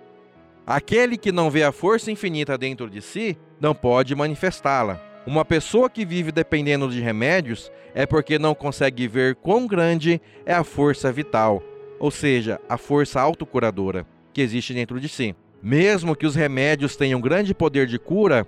Aquele 0.66 1.16
que 1.16 1.30
não 1.30 1.48
vê 1.48 1.62
a 1.62 1.70
força 1.70 2.10
infinita 2.10 2.58
dentro 2.58 2.90
de 2.90 3.00
si 3.00 3.38
não 3.60 3.72
pode 3.72 4.16
manifestá-la. 4.16 5.00
Uma 5.24 5.44
pessoa 5.44 5.88
que 5.88 6.04
vive 6.04 6.32
dependendo 6.32 6.88
de 6.88 7.00
remédios 7.00 7.70
é 7.94 8.04
porque 8.04 8.36
não 8.36 8.52
consegue 8.52 9.06
ver 9.06 9.36
quão 9.36 9.64
grande 9.64 10.20
é 10.44 10.52
a 10.52 10.64
força 10.64 11.12
vital, 11.12 11.62
ou 12.00 12.10
seja, 12.10 12.60
a 12.68 12.76
força 12.76 13.20
autocuradora 13.20 14.04
que 14.32 14.40
existe 14.40 14.74
dentro 14.74 15.00
de 15.00 15.08
si. 15.08 15.36
Mesmo 15.62 16.16
que 16.16 16.26
os 16.26 16.34
remédios 16.34 16.96
tenham 16.96 17.20
grande 17.20 17.54
poder 17.54 17.86
de 17.86 17.98
cura, 17.98 18.44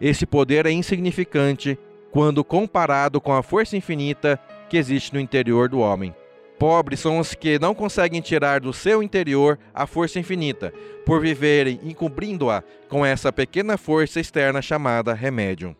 esse 0.00 0.26
poder 0.26 0.66
é 0.66 0.72
insignificante 0.72 1.78
quando 2.10 2.42
comparado 2.42 3.20
com 3.20 3.32
a 3.32 3.44
força 3.44 3.76
infinita 3.76 4.40
que 4.68 4.76
existe 4.76 5.14
no 5.14 5.20
interior 5.20 5.68
do 5.68 5.78
homem. 5.78 6.12
Pobres 6.60 7.00
são 7.00 7.18
os 7.18 7.32
que 7.32 7.58
não 7.58 7.74
conseguem 7.74 8.20
tirar 8.20 8.60
do 8.60 8.70
seu 8.70 9.02
interior 9.02 9.58
a 9.72 9.86
força 9.86 10.18
infinita, 10.18 10.74
por 11.06 11.18
viverem 11.18 11.80
encobrindo-a 11.82 12.62
com 12.86 13.04
essa 13.04 13.32
pequena 13.32 13.78
força 13.78 14.20
externa 14.20 14.60
chamada 14.60 15.14
remédio. 15.14 15.74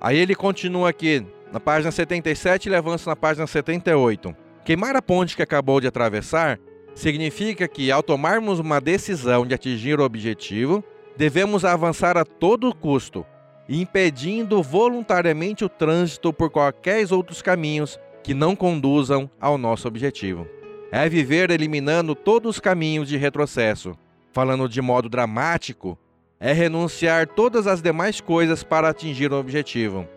Aí 0.00 0.16
ele 0.16 0.36
continua 0.36 0.90
aqui, 0.90 1.26
na 1.52 1.58
página 1.58 1.90
77 1.90 2.68
e 2.68 2.74
avança 2.76 3.10
na 3.10 3.16
página 3.16 3.44
78. 3.44 4.36
Queimar 4.64 4.94
a 4.94 5.02
ponte 5.02 5.34
que 5.34 5.42
acabou 5.42 5.80
de 5.80 5.88
atravessar 5.88 6.60
significa 6.94 7.66
que, 7.66 7.90
ao 7.90 8.04
tomarmos 8.04 8.60
uma 8.60 8.80
decisão 8.80 9.44
de 9.44 9.52
atingir 9.52 9.98
o 9.98 10.04
objetivo, 10.04 10.84
devemos 11.16 11.64
avançar 11.64 12.16
a 12.16 12.24
todo 12.24 12.72
custo, 12.72 13.26
impedindo 13.68 14.62
voluntariamente 14.62 15.64
o 15.64 15.68
trânsito 15.68 16.32
por 16.32 16.50
qualquer 16.50 17.04
outros 17.12 17.42
caminhos 17.42 17.98
que 18.22 18.34
não 18.34 18.54
conduzam 18.54 19.30
ao 19.40 19.58
nosso 19.58 19.88
objetivo. 19.88 20.46
É 20.90 21.08
viver 21.08 21.50
eliminando 21.50 22.14
todos 22.14 22.56
os 22.56 22.60
caminhos 22.60 23.08
de 23.08 23.16
retrocesso. 23.16 23.96
Falando 24.32 24.68
de 24.68 24.80
modo 24.80 25.08
dramático, 25.08 25.98
é 26.38 26.52
renunciar 26.52 27.26
todas 27.26 27.66
as 27.66 27.82
demais 27.82 28.20
coisas 28.20 28.62
para 28.62 28.88
atingir 28.88 29.32
o 29.32 29.38
objetivo. 29.38 30.08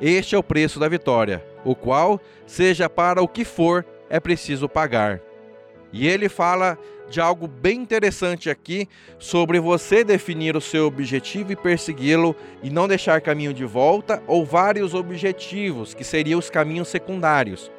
Este 0.00 0.34
é 0.34 0.38
o 0.38 0.42
preço 0.42 0.80
da 0.80 0.88
vitória, 0.88 1.44
o 1.64 1.74
qual, 1.74 2.20
seja 2.46 2.88
para 2.88 3.22
o 3.22 3.28
que 3.28 3.44
for, 3.44 3.84
é 4.08 4.18
preciso 4.18 4.68
pagar. 4.68 5.20
E 5.92 6.06
ele 6.08 6.28
fala 6.28 6.78
de 7.10 7.20
algo 7.20 7.48
bem 7.48 7.80
interessante 7.80 8.48
aqui 8.48 8.88
sobre 9.18 9.58
você 9.58 10.04
definir 10.04 10.56
o 10.56 10.60
seu 10.60 10.86
objetivo 10.86 11.52
e 11.52 11.56
persegui-lo 11.56 12.34
e 12.62 12.70
não 12.70 12.86
deixar 12.86 13.20
caminho 13.20 13.52
de 13.52 13.64
volta 13.64 14.22
ou 14.26 14.46
vários 14.46 14.94
objetivos, 14.94 15.92
que 15.92 16.04
seriam 16.04 16.38
os 16.38 16.48
caminhos 16.48 16.88
secundários. 16.88 17.70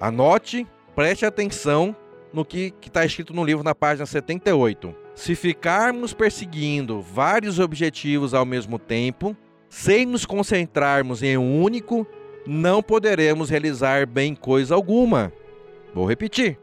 Anote, 0.00 0.66
preste 0.94 1.24
atenção 1.24 1.94
no 2.32 2.44
que 2.44 2.74
está 2.84 3.04
escrito 3.04 3.32
no 3.32 3.44
livro 3.44 3.62
na 3.62 3.74
página 3.74 4.04
78. 4.04 4.94
Se 5.14 5.34
ficarmos 5.34 6.12
perseguindo 6.12 7.00
vários 7.00 7.58
objetivos 7.58 8.34
ao 8.34 8.44
mesmo 8.44 8.78
tempo, 8.78 9.36
sem 9.68 10.04
nos 10.04 10.26
concentrarmos 10.26 11.22
em 11.22 11.36
um 11.36 11.62
único, 11.62 12.06
não 12.46 12.82
poderemos 12.82 13.50
realizar 13.50 14.06
bem 14.06 14.34
coisa 14.34 14.74
alguma. 14.74 15.32
Vou 15.94 16.06
repetir. 16.06 16.58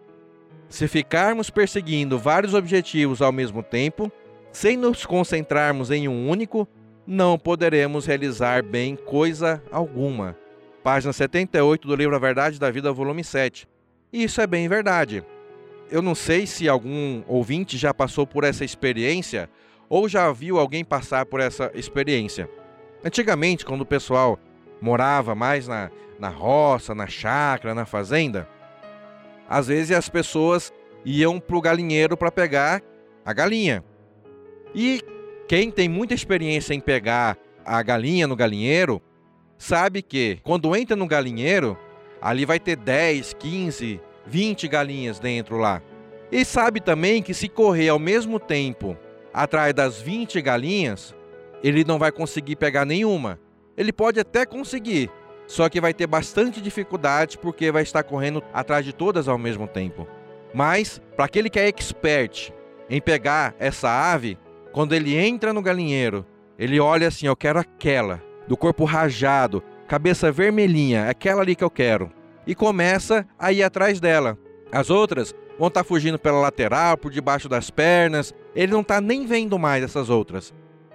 Se 0.69 0.87
ficarmos 0.87 1.49
perseguindo 1.49 2.19
vários 2.19 2.53
objetivos 2.53 3.21
ao 3.21 3.31
mesmo 3.31 3.63
tempo, 3.63 4.11
sem 4.51 4.75
nos 4.75 5.05
concentrarmos 5.05 5.91
em 5.91 6.07
um 6.07 6.29
único, 6.29 6.67
não 7.05 7.37
poderemos 7.37 8.05
realizar 8.05 8.63
bem 8.63 8.95
coisa 8.95 9.63
alguma. 9.71 10.37
Página 10.83 11.13
78 11.13 11.87
do 11.87 11.95
livro 11.95 12.15
A 12.15 12.19
Verdade 12.19 12.59
da 12.59 12.69
Vida, 12.69 12.91
volume 12.91 13.23
7. 13.23 13.67
Isso 14.11 14.41
é 14.41 14.47
bem 14.47 14.67
verdade 14.67 15.23
eu 15.89 16.01
não 16.01 16.13
sei 16.13 16.45
se 16.45 16.67
algum 16.67 17.23
ouvinte 17.27 17.77
já 17.77 17.93
passou 17.93 18.27
por 18.27 18.43
essa 18.43 18.65
experiência 18.65 19.49
ou 19.89 20.09
já 20.09 20.31
viu 20.31 20.59
alguém 20.59 20.83
passar 20.83 21.25
por 21.25 21.39
essa 21.39 21.71
experiência. 21.73 22.49
Antigamente, 23.03 23.65
quando 23.65 23.81
o 23.81 23.85
pessoal 23.85 24.37
morava 24.81 25.33
mais 25.33 25.67
na, 25.67 25.89
na 26.19 26.29
roça, 26.29 26.93
na 26.93 27.07
chácara, 27.07 27.73
na 27.73 27.85
fazenda, 27.85 28.49
às 29.49 29.67
vezes 29.67 29.95
as 29.95 30.09
pessoas 30.09 30.73
iam 31.05 31.39
para 31.39 31.57
o 31.57 31.61
galinheiro 31.61 32.17
para 32.17 32.31
pegar 32.31 32.81
a 33.25 33.33
galinha. 33.33 33.83
E 34.73 35.01
quem 35.47 35.71
tem 35.71 35.87
muita 35.87 36.13
experiência 36.13 36.73
em 36.73 36.79
pegar 36.79 37.37
a 37.65 37.81
galinha 37.81 38.27
no 38.27 38.35
galinheiro, 38.35 39.01
sabe 39.57 40.01
que 40.01 40.39
quando 40.43 40.75
entra 40.75 40.95
no 40.95 41.07
galinheiro, 41.07 41.77
ali 42.21 42.45
vai 42.45 42.59
ter 42.59 42.75
10, 42.75 43.33
15, 43.33 44.01
20 44.25 44.67
galinhas 44.67 45.19
dentro 45.19 45.57
lá. 45.57 45.81
E 46.31 46.43
sabe 46.43 46.81
também 46.81 47.23
que 47.23 47.33
se 47.33 47.47
correr 47.47 47.89
ao 47.89 47.99
mesmo 47.99 48.39
tempo 48.39 48.97
atrás 49.33 49.73
das 49.73 50.01
20 50.01 50.41
galinhas, 50.41 51.15
ele 51.63 51.83
não 51.83 51.97
vai 51.97 52.11
conseguir 52.11 52.55
pegar 52.55 52.85
nenhuma. 52.85 53.39
Ele 53.77 53.93
pode 53.93 54.19
até 54.19 54.45
conseguir, 54.45 55.09
só 55.47 55.69
que 55.69 55.81
vai 55.81 55.93
ter 55.93 56.05
bastante 56.05 56.61
dificuldade 56.61 57.37
porque 57.37 57.71
vai 57.71 57.81
estar 57.81 58.03
correndo 58.03 58.43
atrás 58.53 58.85
de 58.85 58.93
todas 58.93 59.27
ao 59.27 59.37
mesmo 59.37 59.67
tempo. 59.67 60.07
Mas, 60.53 61.01
para 61.15 61.25
aquele 61.25 61.49
que 61.49 61.59
é 61.59 61.67
expert 61.67 62.51
em 62.89 63.01
pegar 63.01 63.55
essa 63.57 63.89
ave, 63.89 64.37
quando 64.71 64.93
ele 64.93 65.17
entra 65.17 65.53
no 65.53 65.61
galinheiro, 65.61 66.25
ele 66.59 66.79
olha 66.79 67.07
assim: 67.07 67.25
eu 67.25 67.35
quero 67.35 67.59
aquela, 67.59 68.21
do 68.47 68.55
corpo 68.55 68.85
rajado, 68.85 69.63
cabeça 69.87 70.31
vermelhinha, 70.31 71.09
aquela 71.09 71.41
ali 71.41 71.55
que 71.55 71.63
eu 71.63 71.69
quero 71.69 72.11
e 72.47 72.55
começa 72.55 73.27
a 73.37 73.51
ir 73.51 73.61
atrás 73.61 73.99
dela. 73.99 74.37
As 74.71 74.89
outras 74.89 75.35
vão 75.59 75.67
estar 75.67 75.81
tá 75.81 75.87
fugindo 75.87 76.17
pela 76.17 76.39
lateral, 76.39 76.97
por 76.97 77.11
debaixo 77.11 77.49
das 77.49 77.69
pernas. 77.69 78.33
Ele 78.55 78.71
não 78.71 78.81
está 78.81 79.01
nem 79.01 79.25
vendo 79.25 79.59
mais 79.59 79.83
essas 79.83 80.09
outras. 80.09 80.53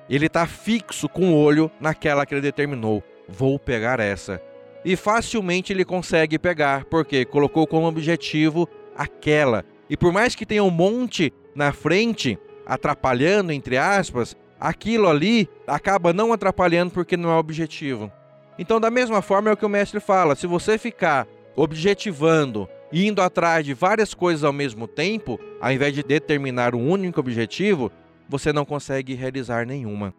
Ele 0.08 0.26
está 0.26 0.46
fixo 0.46 1.08
com 1.08 1.32
o 1.32 1.36
olho 1.36 1.70
naquela 1.78 2.24
que 2.24 2.34
ele 2.34 2.40
determinou. 2.40 3.04
Vou 3.28 3.58
pegar 3.58 4.00
essa. 4.00 4.40
E 4.84 4.96
facilmente 4.96 5.72
ele 5.72 5.84
consegue 5.84 6.38
pegar, 6.38 6.84
porque 6.86 7.24
colocou 7.24 7.66
como 7.66 7.86
objetivo 7.86 8.68
aquela. 8.96 9.64
E 9.88 9.96
por 9.96 10.12
mais 10.12 10.34
que 10.34 10.46
tenha 10.46 10.64
um 10.64 10.70
monte 10.70 11.32
na 11.54 11.72
frente, 11.72 12.38
atrapalhando, 12.66 13.52
entre 13.52 13.76
aspas, 13.76 14.36
aquilo 14.58 15.08
ali 15.08 15.48
acaba 15.66 16.12
não 16.12 16.32
atrapalhando 16.32 16.92
porque 16.92 17.16
não 17.16 17.30
é 17.30 17.36
objetivo. 17.36 18.10
Então, 18.58 18.80
da 18.80 18.90
mesma 18.90 19.22
forma 19.22 19.50
é 19.50 19.52
o 19.52 19.56
que 19.56 19.66
o 19.66 19.68
mestre 19.68 20.00
fala: 20.00 20.34
se 20.34 20.46
você 20.46 20.78
ficar 20.78 21.26
objetivando, 21.56 22.68
indo 22.92 23.22
atrás 23.22 23.64
de 23.64 23.74
várias 23.74 24.14
coisas 24.14 24.44
ao 24.44 24.52
mesmo 24.52 24.86
tempo, 24.86 25.38
ao 25.60 25.72
invés 25.72 25.94
de 25.94 26.02
determinar 26.02 26.74
um 26.74 26.88
único 26.88 27.20
objetivo, 27.20 27.90
você 28.28 28.52
não 28.52 28.64
consegue 28.64 29.14
realizar 29.14 29.66
nenhuma. 29.66 30.14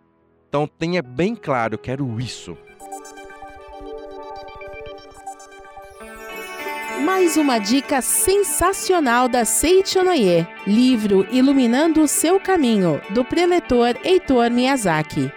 Então 0.50 0.68
tenha 0.68 1.02
bem 1.02 1.36
claro, 1.36 1.78
quero 1.78 2.20
isso. 2.20 2.58
Mais 7.04 7.36
uma 7.36 7.60
dica 7.60 8.02
sensacional 8.02 9.28
da 9.28 9.44
Seichonoye, 9.44 10.48
livro 10.66 11.28
Iluminando 11.30 12.02
o 12.02 12.08
Seu 12.08 12.40
Caminho, 12.40 13.02
do 13.10 13.26
preletor 13.26 13.98
Heitor 14.06 14.50
Miyazaki. 14.50 15.30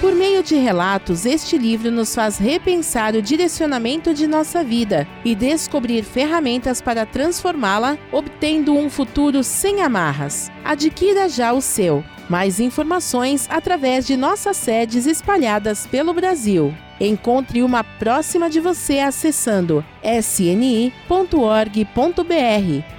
Por 0.00 0.14
meio 0.14 0.42
de 0.42 0.54
relatos, 0.54 1.26
este 1.26 1.58
livro 1.58 1.90
nos 1.90 2.14
faz 2.14 2.38
repensar 2.38 3.14
o 3.14 3.20
direcionamento 3.20 4.14
de 4.14 4.26
nossa 4.26 4.64
vida 4.64 5.06
e 5.22 5.34
descobrir 5.34 6.02
ferramentas 6.02 6.80
para 6.80 7.04
transformá-la, 7.04 7.98
obtendo 8.10 8.74
um 8.74 8.88
futuro 8.88 9.44
sem 9.44 9.82
amarras. 9.82 10.50
Adquira 10.64 11.28
já 11.28 11.52
o 11.52 11.60
seu. 11.60 12.02
Mais 12.26 12.58
informações 12.58 13.46
através 13.50 14.06
de 14.06 14.16
nossas 14.16 14.56
sedes 14.56 15.04
espalhadas 15.04 15.86
pelo 15.86 16.14
Brasil. 16.14 16.74
Encontre 17.04 17.64
uma 17.64 17.82
próxima 17.82 18.48
de 18.48 18.60
você 18.60 19.00
acessando 19.00 19.84
sni.org.br 20.04 20.92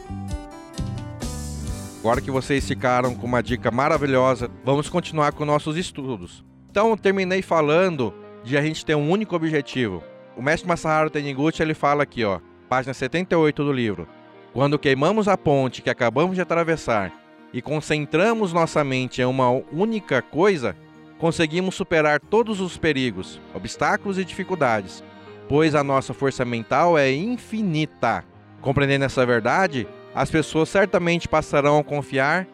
Agora 1.99 2.23
que 2.23 2.31
vocês 2.31 2.67
ficaram 2.67 3.15
com 3.15 3.27
uma 3.27 3.43
dica 3.43 3.71
maravilhosa, 3.71 4.51
vamos 4.65 4.89
continuar 4.89 5.33
com 5.33 5.45
nossos 5.45 5.77
estudos. 5.77 6.43
Então, 6.71 6.89
eu 6.89 6.97
terminei 6.97 7.43
falando 7.43 8.15
de 8.43 8.57
a 8.57 8.63
gente 8.63 8.87
ter 8.87 8.95
um 8.95 9.11
único 9.11 9.37
objetivo. 9.37 10.03
O 10.37 10.43
mestre 10.43 10.69
Masaharu 10.69 11.11
Taniguchi 11.11 11.61
ele 11.61 11.75
fala 11.75 12.05
aqui, 12.05 12.25
ó, 12.25 12.39
página 12.69 12.93
78 12.93 13.65
do 13.65 13.73
livro. 13.73 14.09
Quando 14.53 14.79
queimamos 14.79 15.29
a 15.29 15.37
ponte 15.37 15.83
que 15.83 15.91
acabamos 15.91 16.35
de 16.35 16.43
atravessar 16.43 17.13
e 17.53 17.63
concentramos 17.63 18.53
nossa 18.53 18.85
mente 18.85 19.23
em 19.23 19.25
uma 19.25 19.51
única 19.51 20.21
coisa, 20.21 20.77
conseguimos 21.19 21.75
superar 21.75 22.21
todos 22.21 22.61
os 22.61 22.77
perigos, 22.77 23.41
obstáculos 23.55 24.19
e 24.19 24.25
dificuldades 24.25 25.03
pois 25.49 25.75
a 25.75 25.83
nossa 25.83 26.13
força 26.13 26.45
mental 26.45 26.99
é 26.99 27.11
infinita. 27.11 28.23
Compreendendo 28.61 29.07
essa 29.07 29.25
verdade, 29.25 29.89
as 30.15 30.31
pessoas 30.31 30.69
certamente 30.69 31.27
passarão 31.27 31.79
a 31.79 31.85
confiar 31.85 32.47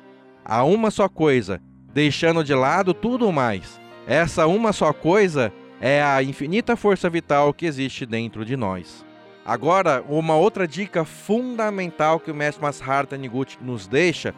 a 0.45 0.63
uma 0.63 0.91
só 0.91 1.09
coisa, 1.09 1.61
deixando 1.93 2.45
de 2.45 2.55
lado 2.55 2.95
tudo 2.95 3.33
mais. 3.33 3.81
Essa 4.07 4.47
uma 4.47 4.73
só 4.73 4.93
coisa 4.93 5.53
é 5.81 6.03
a 6.03 6.23
infinita 6.23 6.77
força 6.77 7.11
vital 7.11 7.53
que 7.53 7.67
existe 7.67 8.07
dentro 8.07 8.45
de 8.45 8.57
nós. 8.57 9.05
Agora, 9.45 10.03
uma 10.09 10.35
outra 10.37 10.67
dica 10.67 11.05
fundamental 11.05 12.19
que 12.19 12.31
o 12.31 12.35
mestre 12.35 12.63
Masaharu 12.63 13.09
Taniguchi 13.09 13.59
nos 13.61 13.87
deixa 13.87 14.35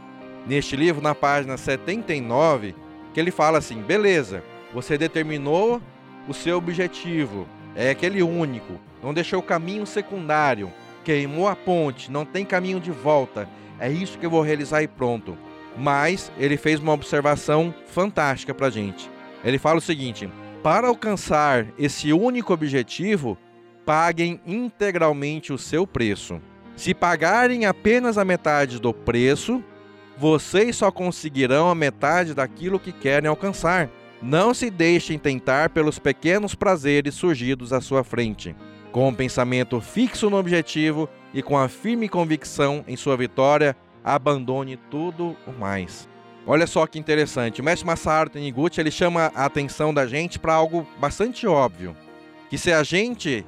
neste 0.47 0.75
livro, 0.75 1.01
na 1.01 1.15
página 1.15 1.57
79, 1.57 2.75
que 3.15 3.21
ele 3.21 3.31
fala 3.31 3.59
assim: 3.59 3.81
beleza, 3.83 4.43
você 4.75 4.99
determinou 4.99 5.81
o 6.27 6.35
seu 6.35 6.59
objetivo, 6.59 7.47
é 7.77 7.91
aquele 7.91 8.21
único, 8.21 8.81
não 9.01 9.15
deixou 9.15 9.39
o 9.39 9.45
caminho 9.45 9.87
secundário, 9.87 10.73
queimou 11.05 11.47
a 11.47 11.55
ponte, 11.55 12.11
não 12.11 12.25
tem 12.25 12.45
caminho 12.45 12.81
de 12.81 12.91
volta, 12.91 13.49
é 13.79 13.89
isso 13.89 14.19
que 14.19 14.27
eu 14.27 14.31
vou 14.31 14.43
realizar 14.43 14.83
e 14.83 14.89
pronto. 14.89 15.39
Mas 15.79 16.33
ele 16.37 16.57
fez 16.57 16.81
uma 16.81 16.93
observação 16.93 17.73
fantástica 17.87 18.53
para 18.53 18.71
gente. 18.71 19.09
Ele 19.45 19.59
fala 19.59 19.79
o 19.79 19.81
seguinte: 19.81 20.29
para 20.65 20.89
alcançar 20.89 21.65
esse 21.79 22.13
único 22.13 22.53
objetivo, 22.53 23.39
paguem 23.87 24.41
integralmente 24.45 25.53
o 25.53 25.59
seu 25.59 25.87
preço. 25.87 26.43
Se 26.77 26.93
pagarem 26.93 27.65
apenas 27.65 28.19
a 28.19 28.25
metade 28.25 28.81
do 28.81 28.93
preço, 28.93 29.63
vocês 30.19 30.75
só 30.75 30.91
conseguirão 30.91 31.71
a 31.71 31.75
metade 31.75 32.35
daquilo 32.35 32.81
que 32.81 32.91
querem 32.91 33.31
alcançar. 33.31 33.89
Não 34.21 34.53
se 34.53 34.71
deixem 34.71 35.19
tentar 35.19 35.71
pelos 35.71 36.01
pequenos 36.01 36.55
prazeres 36.55 37.15
surgidos 37.15 37.73
à 37.73 37.81
sua 37.81 38.03
frente. 38.03 38.57
Com 38.91 39.09
um 39.09 39.15
pensamento 39.15 39.81
fixo 39.81 40.29
no 40.29 40.37
objetivo 40.37 41.09
e 41.33 41.41
com 41.41 41.57
a 41.57 41.69
firme 41.69 42.09
convicção 42.09 42.85
em 42.89 42.97
sua 42.97 43.17
vitória, 43.17 43.77
abandone 44.03 44.77
tudo 44.91 45.37
o 45.47 45.53
mais. 45.53 46.09
Olha 46.47 46.67
só 46.67 46.87
que 46.87 46.99
interessante, 46.99 47.61
o 47.61 47.65
mestre 47.65 47.87
Masaharu 47.87 48.31
Taniguchi 48.31 48.81
ele 48.81 48.91
chama 48.91 49.33
a 49.35 49.45
atenção 49.45 49.93
da 49.93 50.07
gente 50.07 50.39
para 50.39 50.55
algo 50.55 50.87
bastante 50.99 51.47
óbvio, 51.47 51.97
que 52.49 52.57
se 52.57 52.73
a 52.73 52.83
gente 52.83 53.45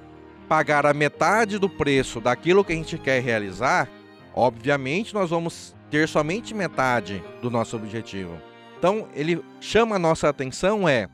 pagar 0.48 0.86
a 0.86 0.94
metade 0.94 1.58
do 1.58 1.68
preço 1.68 2.20
daquilo 2.20 2.64
que 2.64 2.72
a 2.72 2.76
gente 2.76 2.96
quer 2.96 3.22
realizar, 3.22 3.88
obviamente 4.34 5.12
nós 5.12 5.30
vamos 5.30 5.76
ter 5.90 6.08
somente 6.08 6.54
metade 6.54 7.22
do 7.42 7.50
nosso 7.50 7.76
objetivo. 7.76 8.40
Então, 8.78 9.08
ele 9.14 9.44
chama 9.60 9.96
a 9.96 9.98
nossa 9.98 10.28
atenção 10.28 10.88
é 10.88 11.08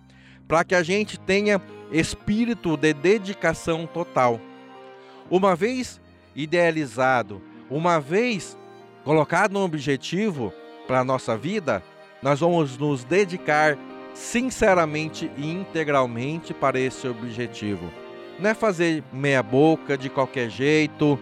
para 0.47 0.63
que 0.65 0.75
a 0.75 0.83
gente 0.83 1.19
tenha 1.19 1.61
espírito 1.91 2.77
de 2.77 2.93
dedicação 2.93 3.87
total. 3.87 4.41
Uma 5.31 5.57
vez 5.57 6.01
idealizado, 6.37 7.41
uma 7.71 7.99
vez 7.99 8.59
colocado 9.03 9.59
um 9.59 9.63
objetivo 9.63 10.53
para 10.87 11.01
a 11.01 11.05
nossa 11.05 11.37
vida, 11.37 11.83
nós 12.23 12.41
vamos 12.41 12.77
nos 12.77 13.05
dedicar 13.05 13.79
sinceramente 14.13 15.31
e 15.37 15.51
integralmente 15.51 16.53
para 16.53 16.79
esse 16.79 17.09
objetivo. 17.09 17.91
Não 18.39 18.51
é 18.51 18.55
fazer 18.55 19.03
meia 19.13 19.43
boca 19.43 19.97
de 19.97 20.09
qualquer 20.09 20.51
jeito, 20.51 21.19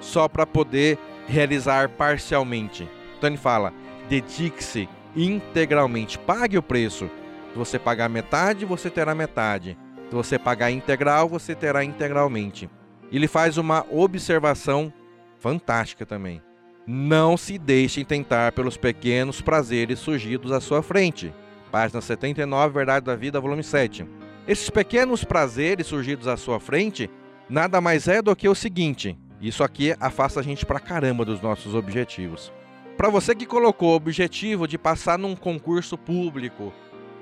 só 0.00 0.28
para 0.28 0.46
poder 0.46 0.98
realizar 1.26 1.88
parcialmente. 1.88 2.88
Então 3.16 3.30
ele 3.30 3.36
fala: 3.36 3.72
dedique-se 4.08 4.88
integralmente, 5.16 6.18
pague 6.18 6.58
o 6.58 6.62
preço. 6.62 7.10
Se 7.52 7.58
você 7.58 7.78
pagar 7.78 8.08
metade, 8.08 8.64
você 8.64 8.90
terá 8.90 9.14
metade. 9.14 9.76
Se 10.08 10.14
você 10.14 10.38
pagar 10.38 10.70
integral, 10.70 11.28
você 11.28 11.54
terá 11.54 11.84
integralmente. 11.84 12.68
Ele 13.10 13.28
faz 13.28 13.58
uma 13.58 13.84
observação 13.90 14.92
fantástica 15.38 16.06
também. 16.06 16.42
Não 16.86 17.36
se 17.36 17.58
deixem 17.58 18.04
tentar 18.04 18.52
pelos 18.52 18.76
pequenos 18.76 19.40
prazeres 19.40 19.98
surgidos 19.98 20.50
à 20.50 20.60
sua 20.60 20.82
frente. 20.82 21.32
Página 21.70 22.00
79, 22.00 22.74
Verdade 22.74 23.06
da 23.06 23.14
Vida, 23.14 23.40
volume 23.40 23.62
7. 23.62 24.06
Esses 24.46 24.68
pequenos 24.68 25.22
prazeres 25.22 25.86
surgidos 25.86 26.26
à 26.26 26.36
sua 26.36 26.58
frente 26.58 27.08
nada 27.48 27.80
mais 27.80 28.08
é 28.08 28.20
do 28.20 28.34
que 28.34 28.48
o 28.48 28.54
seguinte: 28.54 29.16
isso 29.40 29.62
aqui 29.62 29.94
afasta 30.00 30.40
a 30.40 30.42
gente 30.42 30.66
pra 30.66 30.80
caramba 30.80 31.24
dos 31.24 31.40
nossos 31.40 31.74
objetivos. 31.76 32.52
Para 32.96 33.08
você 33.08 33.34
que 33.36 33.46
colocou 33.46 33.92
o 33.92 33.96
objetivo 33.96 34.66
de 34.66 34.76
passar 34.76 35.16
num 35.16 35.36
concurso 35.36 35.96
público, 35.96 36.72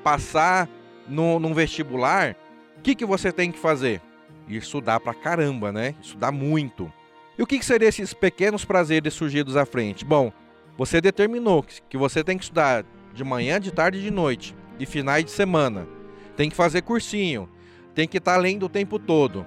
passar 0.02 0.68
no, 1.06 1.38
num 1.38 1.52
vestibular, 1.52 2.34
o 2.78 2.80
que, 2.80 2.94
que 2.94 3.04
você 3.04 3.30
tem 3.30 3.52
que 3.52 3.58
fazer? 3.58 4.00
Estudar 4.48 4.98
pra 4.98 5.14
caramba, 5.14 5.70
né? 5.70 5.94
Estudar 6.00 6.32
muito. 6.32 6.90
E 7.38 7.42
o 7.42 7.46
que, 7.46 7.58
que 7.58 7.64
seriam 7.64 7.88
esses 7.88 8.14
pequenos 8.14 8.64
prazeres 8.64 9.12
surgidos 9.12 9.56
à 9.56 9.66
frente? 9.66 10.04
Bom, 10.04 10.32
você 10.76 11.00
determinou 11.00 11.62
que 11.62 11.98
você 11.98 12.24
tem 12.24 12.36
que 12.36 12.44
estudar 12.44 12.84
de 13.14 13.22
manhã, 13.22 13.60
de 13.60 13.70
tarde 13.70 13.98
e 13.98 14.02
de 14.02 14.10
noite, 14.10 14.56
e 14.78 14.86
finais 14.86 15.24
de 15.24 15.30
semana 15.30 15.99
tem 16.40 16.48
que 16.48 16.56
fazer 16.56 16.80
cursinho, 16.80 17.50
tem 17.94 18.08
que 18.08 18.16
estar 18.16 18.36
tá 18.36 18.38
lendo 18.38 18.64
o 18.64 18.68
tempo 18.70 18.98
todo. 18.98 19.44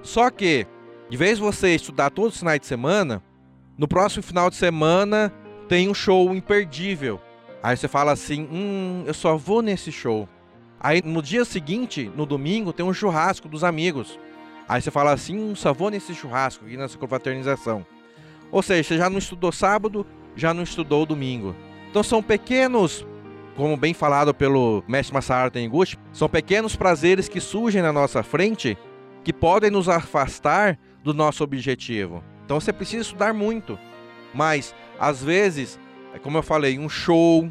Só 0.00 0.30
que, 0.30 0.64
de 1.10 1.16
vez 1.16 1.40
você 1.40 1.74
estudar 1.74 2.08
todos 2.08 2.34
os 2.34 2.38
finais 2.38 2.60
de 2.60 2.66
semana, 2.66 3.20
no 3.76 3.88
próximo 3.88 4.22
final 4.22 4.48
de 4.48 4.54
semana 4.54 5.32
tem 5.68 5.88
um 5.88 5.94
show 5.94 6.32
imperdível. 6.32 7.20
Aí 7.60 7.76
você 7.76 7.88
fala 7.88 8.12
assim: 8.12 8.42
hum, 8.48 9.02
eu 9.08 9.12
só 9.12 9.36
vou 9.36 9.60
nesse 9.60 9.90
show. 9.90 10.28
Aí 10.78 11.02
no 11.04 11.20
dia 11.20 11.44
seguinte, 11.44 12.12
no 12.14 12.24
domingo, 12.24 12.72
tem 12.72 12.86
um 12.86 12.94
churrasco 12.94 13.48
dos 13.48 13.64
amigos. 13.64 14.16
Aí 14.68 14.80
você 14.80 14.92
fala 14.92 15.12
assim: 15.12 15.36
hum, 15.36 15.56
só 15.56 15.74
vou 15.74 15.90
nesse 15.90 16.14
churrasco 16.14 16.64
aqui 16.64 16.76
nessa 16.76 16.96
confraternização. 16.96 17.84
Ou 18.52 18.62
seja, 18.62 18.84
você 18.84 18.96
já 18.96 19.10
não 19.10 19.18
estudou 19.18 19.50
sábado, 19.50 20.06
já 20.36 20.54
não 20.54 20.62
estudou 20.62 21.04
domingo. 21.04 21.56
Então 21.90 22.04
são 22.04 22.22
pequenos 22.22 23.04
como 23.56 23.76
bem 23.76 23.94
falado 23.94 24.34
pelo 24.34 24.84
mestre 24.86 25.14
Masaharu 25.14 25.50
Taniguchi, 25.50 25.96
são 26.12 26.28
pequenos 26.28 26.76
prazeres 26.76 27.28
que 27.28 27.40
surgem 27.40 27.80
na 27.80 27.92
nossa 27.92 28.22
frente 28.22 28.76
que 29.24 29.32
podem 29.32 29.70
nos 29.70 29.88
afastar 29.88 30.78
do 31.02 31.14
nosso 31.14 31.42
objetivo. 31.42 32.22
Então 32.44 32.60
você 32.60 32.72
precisa 32.72 33.02
estudar 33.02 33.32
muito. 33.32 33.78
Mas, 34.32 34.74
às 35.00 35.22
vezes, 35.22 35.80
é 36.14 36.18
como 36.18 36.38
eu 36.38 36.42
falei, 36.42 36.78
um 36.78 36.88
show 36.88 37.50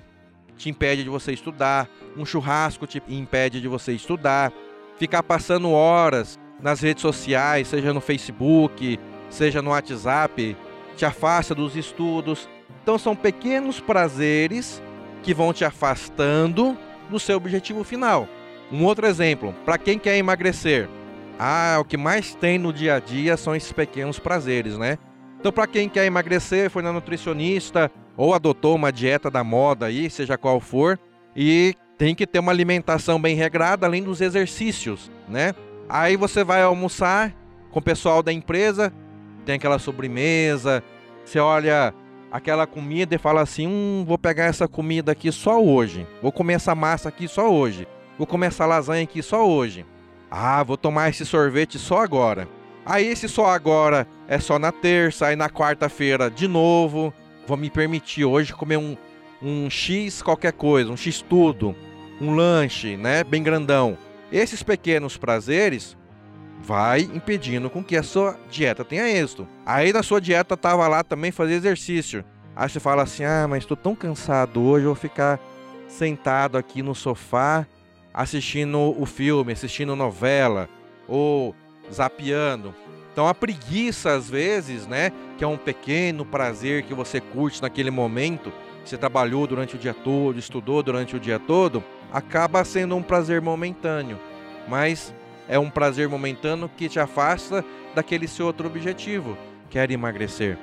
te 0.55 0.69
impede 0.69 1.03
de 1.03 1.09
você 1.09 1.33
estudar, 1.33 1.89
um 2.15 2.25
churrasco 2.25 2.87
te 2.87 3.01
impede 3.09 3.59
de 3.59 3.67
você 3.67 3.91
estudar, 3.91 4.53
ficar 4.97 5.23
passando 5.23 5.71
horas 5.71 6.39
nas 6.61 6.79
redes 6.79 7.01
sociais, 7.01 7.67
seja 7.67 7.93
no 7.93 7.99
Facebook, 7.99 8.99
seja 9.29 9.61
no 9.61 9.71
WhatsApp, 9.71 10.55
te 10.95 11.05
afasta 11.05 11.53
dos 11.53 11.75
estudos. 11.75 12.47
Então 12.81 12.97
são 12.97 13.15
pequenos 13.15 13.79
prazeres 13.79 14.81
que 15.25 15.33
vão 15.33 15.51
te 15.51 15.65
afastando 15.65 16.77
do 17.09 17.19
seu 17.19 17.35
objetivo 17.35 17.83
final. 17.83 18.29
Um 18.71 18.85
outro 18.85 19.07
exemplo, 19.07 19.55
para 19.65 19.75
quem 19.75 19.97
quer 19.97 20.17
emagrecer, 20.17 20.87
ah, 21.39 21.77
o 21.79 21.83
que 21.83 21.97
mais 21.97 22.35
tem 22.35 22.59
no 22.59 22.71
dia 22.71 22.95
a 22.95 22.99
dia 22.99 23.35
são 23.35 23.55
esses 23.55 23.71
pequenos 23.71 24.19
prazeres, 24.19 24.77
né? 24.77 24.99
Então, 25.39 25.51
para 25.51 25.65
quem 25.65 25.89
quer 25.89 26.05
emagrecer, 26.05 26.69
foi 26.69 26.83
na 26.83 26.93
nutricionista 26.93 27.91
ou 28.15 28.35
adotou 28.35 28.75
uma 28.75 28.91
dieta 28.91 29.31
da 29.31 29.43
moda 29.43 29.87
aí, 29.87 30.11
seja 30.11 30.37
qual 30.37 30.59
for, 30.59 30.99
e 31.35 31.73
tem 31.97 32.13
que 32.13 32.27
ter 32.27 32.37
uma 32.37 32.51
alimentação 32.51 33.19
bem 33.19 33.35
regrada, 33.35 33.87
além 33.87 34.03
dos 34.03 34.21
exercícios, 34.21 35.11
né? 35.27 35.55
Aí 35.89 36.15
você 36.15 36.43
vai 36.43 36.61
almoçar 36.61 37.33
com 37.71 37.79
o 37.79 37.81
pessoal 37.81 38.21
da 38.21 38.31
empresa, 38.31 38.93
tem 39.43 39.55
aquela 39.55 39.79
sobremesa, 39.79 40.83
você 41.25 41.39
olha 41.39 41.93
aquela 42.35 42.67
comida 42.67 43.15
e 43.15 43.17
fala 43.17 43.41
assim: 43.41 43.65
hum, 43.65 44.03
vou 44.05 44.17
pegar 44.17 44.45
essa 44.45 44.67
comida 44.67 45.13
aqui 45.13 45.31
só 45.31 45.61
hoje. 45.63 46.05
Vou 46.21 46.31
comer 46.31 46.55
essa 46.55 46.75
massa 46.75 47.09
aqui 47.09 47.27
só 47.27 47.51
hoje. 47.51 47.87
Vou 48.17 48.27
comer 48.27 48.47
essa 48.47 48.65
lasanha 48.65 49.03
aqui 49.03 49.21
só 49.21 49.47
hoje. 49.47 49.85
Ah, 50.29 50.61
vou 50.63 50.75
tomar 50.75 51.09
esse 51.09 51.25
sorvete 51.25 51.79
só 51.79 51.99
agora. 51.99 52.47
Aí 52.85 53.07
esse 53.07 53.29
só 53.29 53.47
agora 53.47 54.05
é 54.27 54.37
só 54.37 54.59
na 54.59 54.71
terça, 54.71 55.27
aí 55.27 55.35
na 55.35 55.49
quarta-feira 55.49 56.29
de 56.29 56.47
novo. 56.47 57.13
Vou 57.47 57.57
me 57.57 57.69
permitir 57.69 58.25
hoje 58.25 58.53
comer 58.53 58.77
um, 58.77 58.97
um 59.41 59.69
X 59.69 60.21
qualquer 60.21 60.53
coisa, 60.53 60.91
um 60.91 60.97
X 60.97 61.21
tudo, 61.21 61.75
um 62.19 62.35
lanche, 62.35 62.97
né, 62.97 63.23
bem 63.23 63.41
grandão. 63.41 63.97
Esses 64.31 64.61
pequenos 64.61 65.15
prazeres 65.15 65.95
vai 66.65 67.01
impedindo 67.01 67.69
com 67.69 67.83
que 67.83 67.95
a 67.95 68.01
sua 68.01 68.35
dieta 68.49 68.83
tenha 68.83 69.07
êxito. 69.07 69.47
Aí 69.65 69.93
na 69.93 70.01
sua 70.01 70.19
dieta 70.19 70.57
tava 70.57 70.87
lá 70.87 71.03
também 71.03 71.31
fazer 71.31 71.53
exercício. 71.53 72.25
Aí 72.55 72.67
você 72.67 72.79
fala 72.79 73.03
assim: 73.03 73.23
"Ah, 73.23 73.45
mas 73.47 73.63
estou 73.63 73.77
tão 73.77 73.95
cansado 73.95 74.61
hoje, 74.61 74.85
vou 74.85 74.95
ficar 74.95 75.39
sentado 75.87 76.57
aqui 76.57 76.81
no 76.81 76.95
sofá 76.95 77.67
assistindo 78.13 78.79
o 78.99 79.05
filme, 79.05 79.53
assistindo 79.53 79.95
novela 79.95 80.67
ou 81.07 81.55
zapeando". 81.93 82.73
Então 83.13 83.27
a 83.27 83.33
preguiça 83.33 84.11
às 84.13 84.29
vezes, 84.29 84.87
né, 84.87 85.11
que 85.37 85.43
é 85.43 85.47
um 85.47 85.57
pequeno 85.57 86.25
prazer 86.25 86.83
que 86.83 86.93
você 86.93 87.21
curte 87.21 87.61
naquele 87.61 87.91
momento, 87.91 88.51
você 88.83 88.97
trabalhou 88.97 89.45
durante 89.47 89.75
o 89.75 89.79
dia 89.79 89.93
todo, 89.93 90.39
estudou 90.39 90.81
durante 90.81 91.15
o 91.15 91.19
dia 91.19 91.39
todo, 91.39 91.83
acaba 92.11 92.63
sendo 92.65 92.95
um 92.95 93.03
prazer 93.03 93.39
momentâneo. 93.39 94.19
Mas 94.67 95.13
é 95.47 95.59
um 95.59 95.69
prazer 95.69 96.07
momentâneo 96.07 96.69
que 96.69 96.89
te 96.89 96.99
afasta 96.99 97.63
daquele 97.93 98.27
seu 98.27 98.47
outro 98.47 98.67
objetivo, 98.67 99.37
que 99.69 99.77
era 99.77 99.93
emagrecer. 99.93 100.57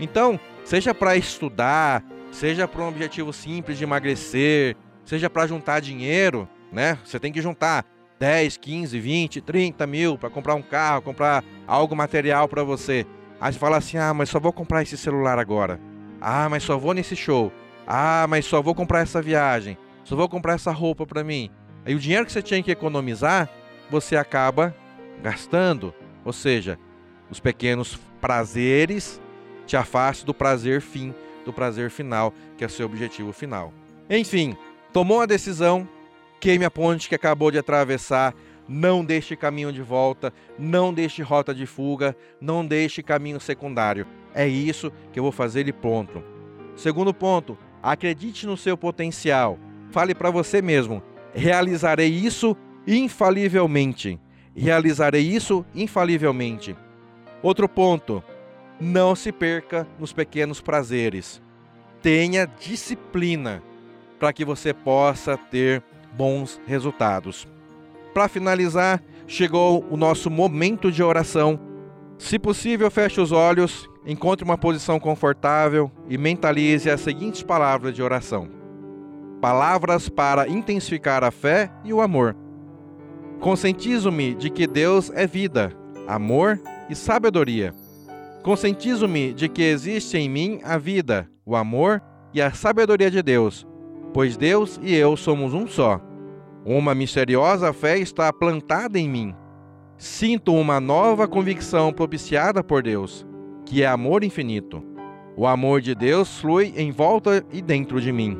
Então, 0.00 0.38
seja 0.64 0.94
para 0.94 1.16
estudar, 1.16 2.02
seja 2.30 2.68
para 2.68 2.82
um 2.82 2.88
objetivo 2.88 3.32
simples 3.32 3.78
de 3.78 3.84
emagrecer, 3.84 4.76
seja 5.04 5.30
para 5.30 5.46
juntar 5.46 5.80
dinheiro, 5.80 6.48
né? 6.70 6.98
Você 7.04 7.18
tem 7.18 7.32
que 7.32 7.40
juntar 7.40 7.84
10, 8.18 8.56
15, 8.56 8.98
20, 8.98 9.40
30 9.40 9.86
mil 9.86 10.18
para 10.18 10.30
comprar 10.30 10.54
um 10.54 10.62
carro, 10.62 11.02
comprar 11.02 11.44
algo 11.66 11.94
material 11.94 12.48
para 12.48 12.62
você. 12.62 13.06
Aí 13.40 13.52
você 13.52 13.58
fala 13.58 13.76
assim: 13.76 13.98
ah, 13.98 14.14
mas 14.14 14.28
só 14.28 14.40
vou 14.40 14.52
comprar 14.52 14.82
esse 14.82 14.96
celular 14.96 15.38
agora. 15.38 15.80
Ah, 16.20 16.48
mas 16.48 16.62
só 16.62 16.78
vou 16.78 16.94
nesse 16.94 17.14
show. 17.14 17.52
Ah, 17.86 18.26
mas 18.28 18.44
só 18.44 18.60
vou 18.60 18.74
comprar 18.74 19.00
essa 19.00 19.22
viagem. 19.22 19.78
Só 20.04 20.16
vou 20.16 20.28
comprar 20.28 20.54
essa 20.54 20.72
roupa 20.72 21.06
para 21.06 21.22
mim. 21.22 21.50
Aí 21.84 21.94
o 21.94 21.98
dinheiro 21.98 22.26
que 22.26 22.32
você 22.32 22.42
tinha 22.42 22.62
que 22.62 22.70
economizar, 22.70 23.48
você 23.90 24.16
acaba 24.16 24.74
gastando. 25.22 25.94
Ou 26.24 26.32
seja, 26.32 26.78
os 27.30 27.40
pequenos 27.40 27.98
prazeres 28.20 29.20
te 29.66 29.76
afastam 29.76 30.26
do 30.26 30.34
prazer 30.34 30.80
fim, 30.80 31.14
do 31.44 31.52
prazer 31.52 31.90
final, 31.90 32.32
que 32.56 32.64
é 32.64 32.66
o 32.66 32.70
seu 32.70 32.86
objetivo 32.86 33.32
final. 33.32 33.72
Enfim, 34.08 34.56
tomou 34.92 35.20
a 35.20 35.26
decisão, 35.26 35.88
queime 36.40 36.64
a 36.64 36.70
ponte 36.70 37.08
que 37.08 37.14
acabou 37.14 37.50
de 37.50 37.58
atravessar, 37.58 38.34
não 38.68 39.04
deixe 39.04 39.36
caminho 39.36 39.72
de 39.72 39.82
volta, 39.82 40.32
não 40.58 40.92
deixe 40.92 41.22
rota 41.22 41.54
de 41.54 41.66
fuga, 41.66 42.16
não 42.40 42.66
deixe 42.66 43.02
caminho 43.02 43.40
secundário. 43.40 44.06
É 44.34 44.46
isso 44.46 44.92
que 45.12 45.18
eu 45.18 45.22
vou 45.22 45.32
fazer 45.32 45.68
e 45.68 45.72
pronto. 45.72 46.22
Segundo 46.74 47.14
ponto, 47.14 47.56
acredite 47.82 48.46
no 48.46 48.56
seu 48.56 48.76
potencial. 48.76 49.58
Fale 49.90 50.14
para 50.14 50.30
você 50.30 50.60
mesmo: 50.60 51.02
realizarei 51.32 52.08
isso 52.08 52.56
infalivelmente. 52.86 54.20
Realizarei 54.54 55.22
isso 55.22 55.64
infalivelmente. 55.74 56.76
Outro 57.42 57.68
ponto, 57.68 58.22
não 58.80 59.14
se 59.14 59.32
perca 59.32 59.86
nos 59.98 60.12
pequenos 60.12 60.60
prazeres. 60.60 61.42
Tenha 62.02 62.46
disciplina 62.46 63.62
para 64.18 64.32
que 64.32 64.44
você 64.44 64.72
possa 64.72 65.36
ter 65.36 65.82
bons 66.12 66.60
resultados. 66.66 67.46
Para 68.14 68.28
finalizar, 68.28 69.02
chegou 69.26 69.84
o 69.90 69.96
nosso 69.96 70.30
momento 70.30 70.90
de 70.90 71.02
oração. 71.02 71.60
Se 72.18 72.38
possível, 72.38 72.90
feche 72.90 73.20
os 73.20 73.32
olhos, 73.32 73.90
encontre 74.06 74.44
uma 74.44 74.56
posição 74.56 74.98
confortável 74.98 75.90
e 76.08 76.16
mentalize 76.16 76.88
as 76.88 77.02
seguintes 77.02 77.42
palavras 77.42 77.94
de 77.94 78.02
oração: 78.02 78.48
Palavras 79.40 80.08
para 80.08 80.48
intensificar 80.48 81.22
a 81.22 81.30
fé 81.30 81.70
e 81.84 81.92
o 81.92 82.00
amor. 82.00 82.34
Conscientizo-me 83.40 84.34
de 84.34 84.50
que 84.50 84.66
Deus 84.66 85.10
é 85.14 85.26
vida, 85.26 85.72
amor 86.06 86.60
e 86.88 86.94
sabedoria. 86.94 87.74
Conscientizo-me 88.42 89.32
de 89.32 89.48
que 89.48 89.62
existe 89.62 90.16
em 90.16 90.28
mim 90.28 90.60
a 90.64 90.78
vida, 90.78 91.28
o 91.44 91.54
amor 91.54 92.02
e 92.32 92.40
a 92.40 92.50
sabedoria 92.50 93.10
de 93.10 93.22
Deus, 93.22 93.66
pois 94.12 94.36
Deus 94.36 94.80
e 94.82 94.94
eu 94.94 95.16
somos 95.16 95.52
um 95.52 95.66
só. 95.66 96.00
Uma 96.64 96.94
misteriosa 96.94 97.72
fé 97.72 97.98
está 97.98 98.32
plantada 98.32 98.98
em 98.98 99.08
mim. 99.08 99.34
Sinto 99.98 100.54
uma 100.54 100.80
nova 100.80 101.28
convicção 101.28 101.92
propiciada 101.92 102.64
por 102.64 102.82
Deus, 102.82 103.26
que 103.64 103.82
é 103.82 103.86
amor 103.86 104.24
infinito. 104.24 104.82
O 105.36 105.46
amor 105.46 105.80
de 105.80 105.94
Deus 105.94 106.40
flui 106.40 106.72
em 106.76 106.90
volta 106.90 107.44
e 107.52 107.60
dentro 107.60 108.00
de 108.00 108.10
mim, 108.10 108.38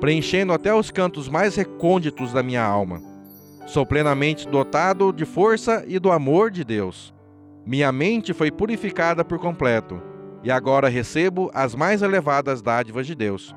preenchendo 0.00 0.52
até 0.52 0.72
os 0.72 0.90
cantos 0.90 1.28
mais 1.28 1.56
recônditos 1.56 2.32
da 2.32 2.42
minha 2.42 2.64
alma. 2.64 3.02
Sou 3.68 3.84
plenamente 3.84 4.48
dotado 4.48 5.12
de 5.12 5.26
força 5.26 5.84
e 5.86 5.98
do 5.98 6.10
amor 6.10 6.50
de 6.50 6.64
Deus. 6.64 7.12
Minha 7.66 7.92
mente 7.92 8.32
foi 8.32 8.50
purificada 8.50 9.22
por 9.22 9.38
completo, 9.38 10.00
e 10.42 10.50
agora 10.50 10.88
recebo 10.88 11.50
as 11.52 11.74
mais 11.74 12.00
elevadas 12.00 12.62
dádivas 12.62 13.06
de 13.06 13.14
Deus. 13.14 13.54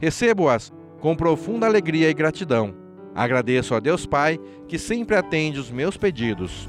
Recebo-as 0.00 0.72
com 1.00 1.14
profunda 1.14 1.66
alegria 1.66 2.08
e 2.08 2.14
gratidão. 2.14 2.74
Agradeço 3.14 3.74
a 3.74 3.78
Deus 3.78 4.06
Pai, 4.06 4.40
que 4.66 4.78
sempre 4.78 5.16
atende 5.16 5.60
os 5.60 5.70
meus 5.70 5.98
pedidos. 5.98 6.66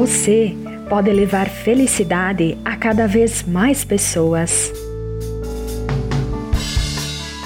Você 0.00 0.56
pode 0.88 1.12
levar 1.12 1.46
felicidade 1.50 2.56
a 2.64 2.74
cada 2.74 3.06
vez 3.06 3.42
mais 3.42 3.84
pessoas 3.84 4.72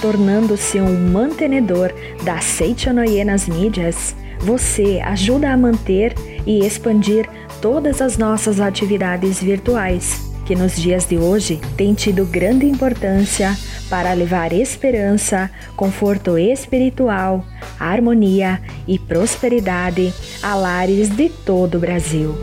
tornando-se 0.01 0.79
um 0.81 1.11
mantenedor 1.11 1.93
da 2.23 2.39
Seichonoye 2.39 3.25
nas 3.25 3.49
mídias, 3.49 4.15
você 4.39 5.01
ajuda 5.03 5.51
a 5.51 5.57
manter 5.57 6.15
e 6.47 6.65
expandir 6.65 7.29
todas 7.61 8.01
as 8.01 8.17
nossas 8.17 8.61
atividades 8.61 9.43
virtuais, 9.43 10.24
que 10.45 10.55
nos 10.55 10.77
dias 10.77 11.07
de 11.07 11.17
hoje 11.17 11.61
têm 11.77 11.95
tido 11.95 12.27
grande 12.27 12.67
importância 12.67 13.57
para 13.89 14.13
levar 14.13 14.53
esperança, 14.53 15.51
conforto 15.77 16.37
espiritual, 16.39 17.45
harmonia 17.79 18.61
e 18.87 18.99
prosperidade 18.99 20.13
a 20.43 20.55
lares 20.55 21.09
de 21.09 21.29
todo 21.29 21.77
o 21.77 21.81
Brasil. 21.81 22.35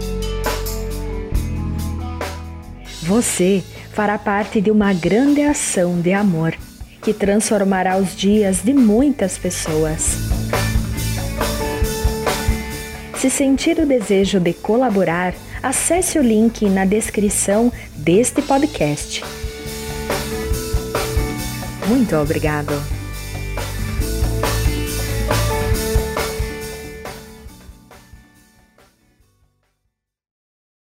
Você 3.03 3.63
fará 3.93 4.17
parte 4.17 4.61
de 4.61 4.71
uma 4.71 4.93
grande 4.93 5.41
ação 5.41 5.99
de 5.99 6.13
amor 6.13 6.53
que 7.01 7.13
transformará 7.13 7.97
os 7.97 8.15
dias 8.15 8.61
de 8.63 8.73
muitas 8.73 9.37
pessoas. 9.37 10.17
Se 13.17 13.29
sentir 13.29 13.77
o 13.77 13.85
desejo 13.85 14.39
de 14.39 14.53
colaborar, 14.53 15.33
acesse 15.61 16.17
o 16.17 16.21
link 16.21 16.69
na 16.69 16.85
descrição 16.85 17.71
deste 17.95 18.41
podcast. 18.41 19.23
Muito 21.87 22.15
obrigado. 22.15 23.00